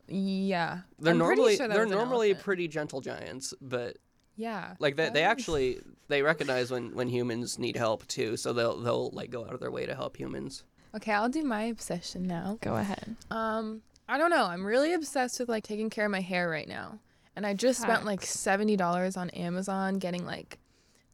Yeah. 0.07 0.79
They're 0.99 1.12
I'm 1.13 1.17
normally 1.17 1.55
sure 1.57 1.67
they're 1.67 1.86
normally 1.86 2.29
elephant. 2.29 2.43
pretty 2.45 2.67
gentle 2.67 3.01
giants, 3.01 3.53
but 3.62 3.97
Yeah. 4.36 4.75
like 4.79 4.95
they, 4.95 5.09
they 5.09 5.23
actually 5.23 5.79
they 6.09 6.21
recognize 6.21 6.69
when 6.71 6.93
when 6.95 7.07
humans 7.09 7.57
need 7.57 7.77
help 7.77 8.05
too, 8.07 8.36
so 8.38 8.53
they'll 8.53 8.79
they'll 8.79 9.09
like 9.12 9.29
go 9.31 9.45
out 9.45 9.53
of 9.53 9.59
their 9.59 9.71
way 9.71 9.86
to 9.86 9.95
help 9.95 10.17
humans. 10.17 10.63
Okay, 10.95 11.12
I'll 11.12 11.29
do 11.29 11.43
my 11.43 11.63
obsession 11.63 12.27
now. 12.27 12.57
Go 12.62 12.75
ahead. 12.75 13.15
Um, 13.31 13.81
I 14.07 14.17
don't 14.19 14.29
know. 14.29 14.45
I'm 14.45 14.63
really 14.65 14.93
obsessed 14.93 15.39
with 15.39 15.49
like 15.49 15.63
taking 15.63 15.89
care 15.89 16.05
of 16.05 16.12
my 16.12 16.21
hair 16.21 16.49
right 16.49 16.67
now. 16.67 16.99
And 17.36 17.46
I 17.46 17.54
just 17.54 17.82
spent 17.82 18.06
like 18.06 18.22
$70 18.22 19.17
on 19.17 19.30
Amazon 19.32 19.96
getting 19.96 20.26
like 20.26 20.60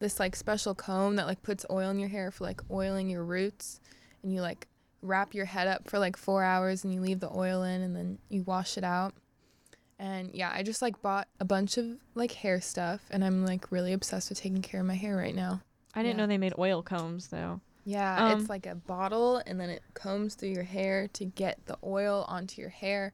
this 0.00 0.20
like 0.20 0.36
special 0.36 0.74
comb 0.74 1.16
that 1.16 1.26
like 1.26 1.42
puts 1.42 1.64
oil 1.70 1.90
in 1.90 1.98
your 1.98 2.08
hair 2.08 2.30
for 2.30 2.44
like 2.44 2.60
oiling 2.70 3.08
your 3.10 3.24
roots 3.24 3.80
and 4.22 4.32
you 4.32 4.40
like 4.42 4.66
wrap 5.02 5.34
your 5.34 5.46
head 5.46 5.66
up 5.66 5.88
for 5.88 5.98
like 5.98 6.16
4 6.16 6.42
hours 6.42 6.84
and 6.84 6.92
you 6.92 7.00
leave 7.00 7.20
the 7.20 7.30
oil 7.34 7.62
in 7.62 7.80
and 7.80 7.96
then 7.96 8.18
you 8.28 8.42
wash 8.42 8.76
it 8.76 8.84
out. 8.84 9.14
And 9.98 10.30
yeah, 10.34 10.50
I 10.54 10.62
just 10.62 10.80
like 10.82 11.00
bought 11.02 11.28
a 11.38 11.44
bunch 11.44 11.76
of 11.76 11.86
like 12.14 12.32
hair 12.32 12.60
stuff 12.60 13.00
and 13.10 13.24
I'm 13.24 13.44
like 13.44 13.70
really 13.70 13.92
obsessed 13.92 14.28
with 14.30 14.38
taking 14.40 14.62
care 14.62 14.80
of 14.80 14.86
my 14.86 14.94
hair 14.94 15.16
right 15.16 15.34
now. 15.34 15.62
I 15.94 16.02
didn't 16.02 16.16
Yeah. 16.18 16.24
know 16.24 16.28
they 16.28 16.38
made 16.38 16.54
oil 16.58 16.82
combs 16.82 17.28
though. 17.28 17.60
Yeah, 17.84 18.26
Um, 18.26 18.40
it's 18.40 18.48
like 18.50 18.66
a 18.66 18.74
bottle 18.74 19.42
and 19.46 19.58
then 19.58 19.70
it 19.70 19.82
combs 19.94 20.34
through 20.34 20.50
your 20.50 20.64
hair 20.64 21.08
to 21.14 21.24
get 21.24 21.64
the 21.66 21.76
oil 21.82 22.24
onto 22.28 22.60
your 22.60 22.70
hair 22.70 23.12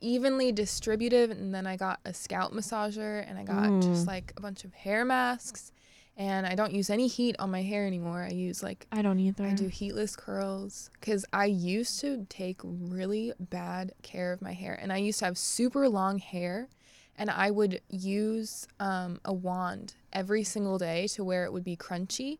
evenly 0.00 0.52
distributed 0.52 1.30
and 1.30 1.54
then 1.54 1.66
I 1.66 1.76
got 1.76 2.00
a 2.04 2.12
scalp 2.12 2.52
massager 2.52 3.24
and 3.28 3.38
I 3.38 3.44
got 3.44 3.82
just 3.82 4.06
like 4.06 4.32
a 4.36 4.40
bunch 4.40 4.64
of 4.64 4.74
hair 4.74 5.04
masks 5.04 5.72
and 6.16 6.46
I 6.46 6.56
don't 6.56 6.72
use 6.72 6.90
any 6.90 7.06
heat 7.06 7.36
on 7.38 7.50
my 7.52 7.62
hair 7.62 7.86
anymore. 7.86 8.22
I 8.22 8.30
use 8.30 8.62
like 8.62 8.86
I 8.90 9.02
don't 9.02 9.20
either. 9.20 9.44
I 9.46 9.54
do 9.54 9.68
heatless 9.68 10.16
curls 10.16 10.90
cuz 11.00 11.24
I 11.32 11.46
used 11.46 12.00
to 12.00 12.26
take 12.28 12.60
really 12.64 13.32
bad 13.38 13.92
care 14.02 14.32
of 14.32 14.42
my 14.42 14.52
hair 14.52 14.74
and 14.74 14.92
I 14.92 14.96
used 14.96 15.20
to 15.20 15.26
have 15.26 15.38
super 15.38 15.88
long 15.88 16.18
hair 16.18 16.68
and 17.16 17.30
I 17.30 17.50
would 17.50 17.80
use 17.88 18.66
um, 18.78 19.20
a 19.24 19.32
wand 19.32 19.94
every 20.12 20.44
single 20.44 20.78
day 20.78 21.08
to 21.08 21.24
where 21.24 21.44
it 21.44 21.52
would 21.52 21.64
be 21.64 21.76
crunchy 21.76 22.38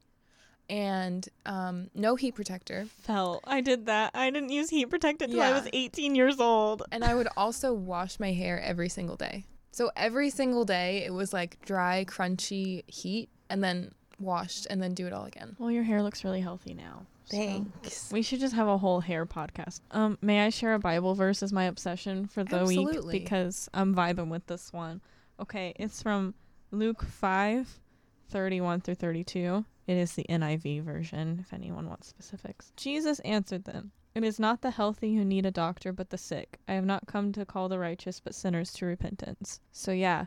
and 0.68 1.26
um, 1.46 1.90
no 1.94 2.16
heat 2.16 2.34
protector. 2.34 2.86
Felt. 3.00 3.42
I 3.46 3.60
did 3.60 3.86
that. 3.86 4.10
I 4.14 4.30
didn't 4.30 4.50
use 4.50 4.70
heat 4.70 4.86
protectant 4.90 5.32
till 5.32 5.40
I 5.42 5.52
was 5.52 5.68
18 5.72 6.14
years 6.14 6.40
old. 6.40 6.82
And 6.92 7.04
I 7.04 7.14
would 7.14 7.28
also 7.36 7.72
wash 7.72 8.20
my 8.20 8.32
hair 8.32 8.60
every 8.60 8.88
single 8.88 9.16
day. 9.16 9.44
So 9.72 9.90
every 9.96 10.30
single 10.30 10.64
day 10.64 11.04
it 11.04 11.12
was 11.12 11.32
like 11.32 11.60
dry, 11.64 12.04
crunchy 12.06 12.82
heat 12.86 13.28
and 13.48 13.62
then 13.62 13.92
washed 14.20 14.66
and 14.68 14.82
then 14.82 14.94
do 14.94 15.06
it 15.06 15.12
all 15.12 15.24
again. 15.24 15.56
Well, 15.58 15.70
your 15.70 15.84
hair 15.84 16.02
looks 16.02 16.24
really 16.24 16.40
healthy 16.40 16.74
now. 16.74 17.06
so- 17.26 17.36
Thanks. 17.36 18.10
We 18.12 18.22
should 18.22 18.40
just 18.40 18.54
have 18.54 18.68
a 18.68 18.78
whole 18.78 19.00
hair 19.00 19.24
podcast. 19.26 19.80
Um, 19.90 20.18
may 20.20 20.44
I 20.44 20.50
share 20.50 20.74
a 20.74 20.78
Bible 20.78 21.14
verse 21.14 21.42
as 21.42 21.52
my 21.52 21.64
obsession 21.64 22.26
for 22.26 22.42
the 22.44 22.64
week 22.64 22.78
Absolutely. 22.80 23.18
because 23.20 23.68
I'm 23.72 23.94
vibing 23.94 24.28
with 24.28 24.46
this 24.46 24.72
one. 24.72 25.00
Okay, 25.40 25.72
it's 25.76 26.02
from 26.02 26.34
Luke 26.72 27.04
5, 27.04 27.78
31 28.30 28.80
through 28.80 28.96
32. 28.96 29.64
It 29.88 29.96
is 29.96 30.12
the 30.12 30.26
NIV 30.28 30.82
version 30.82 31.38
if 31.40 31.54
anyone 31.54 31.88
wants 31.88 32.08
specifics. 32.08 32.72
Jesus 32.76 33.20
answered 33.20 33.64
them, 33.64 33.90
"It 34.14 34.22
is 34.22 34.38
not 34.38 34.60
the 34.60 34.70
healthy 34.70 35.16
who 35.16 35.24
need 35.24 35.46
a 35.46 35.50
doctor, 35.50 35.94
but 35.94 36.10
the 36.10 36.18
sick. 36.18 36.58
I 36.68 36.74
have 36.74 36.84
not 36.84 37.06
come 37.06 37.32
to 37.32 37.46
call 37.46 37.70
the 37.70 37.78
righteous, 37.78 38.20
but 38.20 38.34
sinners 38.34 38.70
to 38.74 38.84
repentance." 38.84 39.60
So 39.72 39.90
yeah, 39.92 40.26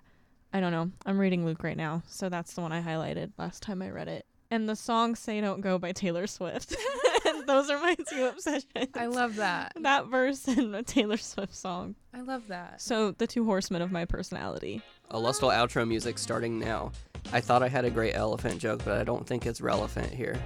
I 0.52 0.62
don't 0.62 0.72
know. 0.72 0.90
I'm 1.06 1.20
reading 1.20 1.46
Luke 1.46 1.64
right 1.64 1.78
now, 1.78 2.02
so 2.08 2.28
that's 2.28 2.54
the 2.54 2.62
one 2.62 2.72
I 2.72 2.82
highlighted 2.82 3.34
last 3.38 3.62
time 3.62 3.84
I 3.84 3.92
read 3.92 4.08
it. 4.08 4.26
And 4.50 4.68
the 4.68 4.76
song 4.76 5.16
"Say 5.16 5.40
Don't 5.40 5.62
Go" 5.62 5.78
by 5.78 5.92
Taylor 5.92 6.26
Swift. 6.26 6.76
Those 7.46 7.70
are 7.70 7.80
my 7.80 7.96
two 8.10 8.26
obsessions. 8.26 8.90
I 8.96 9.06
love 9.06 9.36
that. 9.36 9.74
that 9.80 10.08
verse 10.08 10.48
and 10.48 10.76
a 10.76 10.82
Taylor 10.82 11.18
Swift 11.18 11.54
song. 11.54 11.94
I 12.16 12.22
love 12.22 12.48
that. 12.48 12.82
So 12.82 13.12
the 13.12 13.28
two 13.28 13.46
horsemen 13.46 13.84
of 13.84 13.92
my 13.92 14.06
personality. 14.06 14.82
A 15.12 15.20
lustful 15.20 15.50
outro 15.50 15.88
music 15.88 16.18
starting 16.18 16.58
now. 16.58 16.94
I 17.34 17.40
thought 17.40 17.64
I 17.64 17.70
had 17.70 17.86
a 17.86 17.90
great 17.90 18.14
elephant 18.16 18.60
joke, 18.60 18.82
but 18.84 18.98
I 18.98 19.04
don't 19.04 19.26
think 19.26 19.46
it's 19.46 19.62
relevant 19.62 20.14
here. 20.14 20.38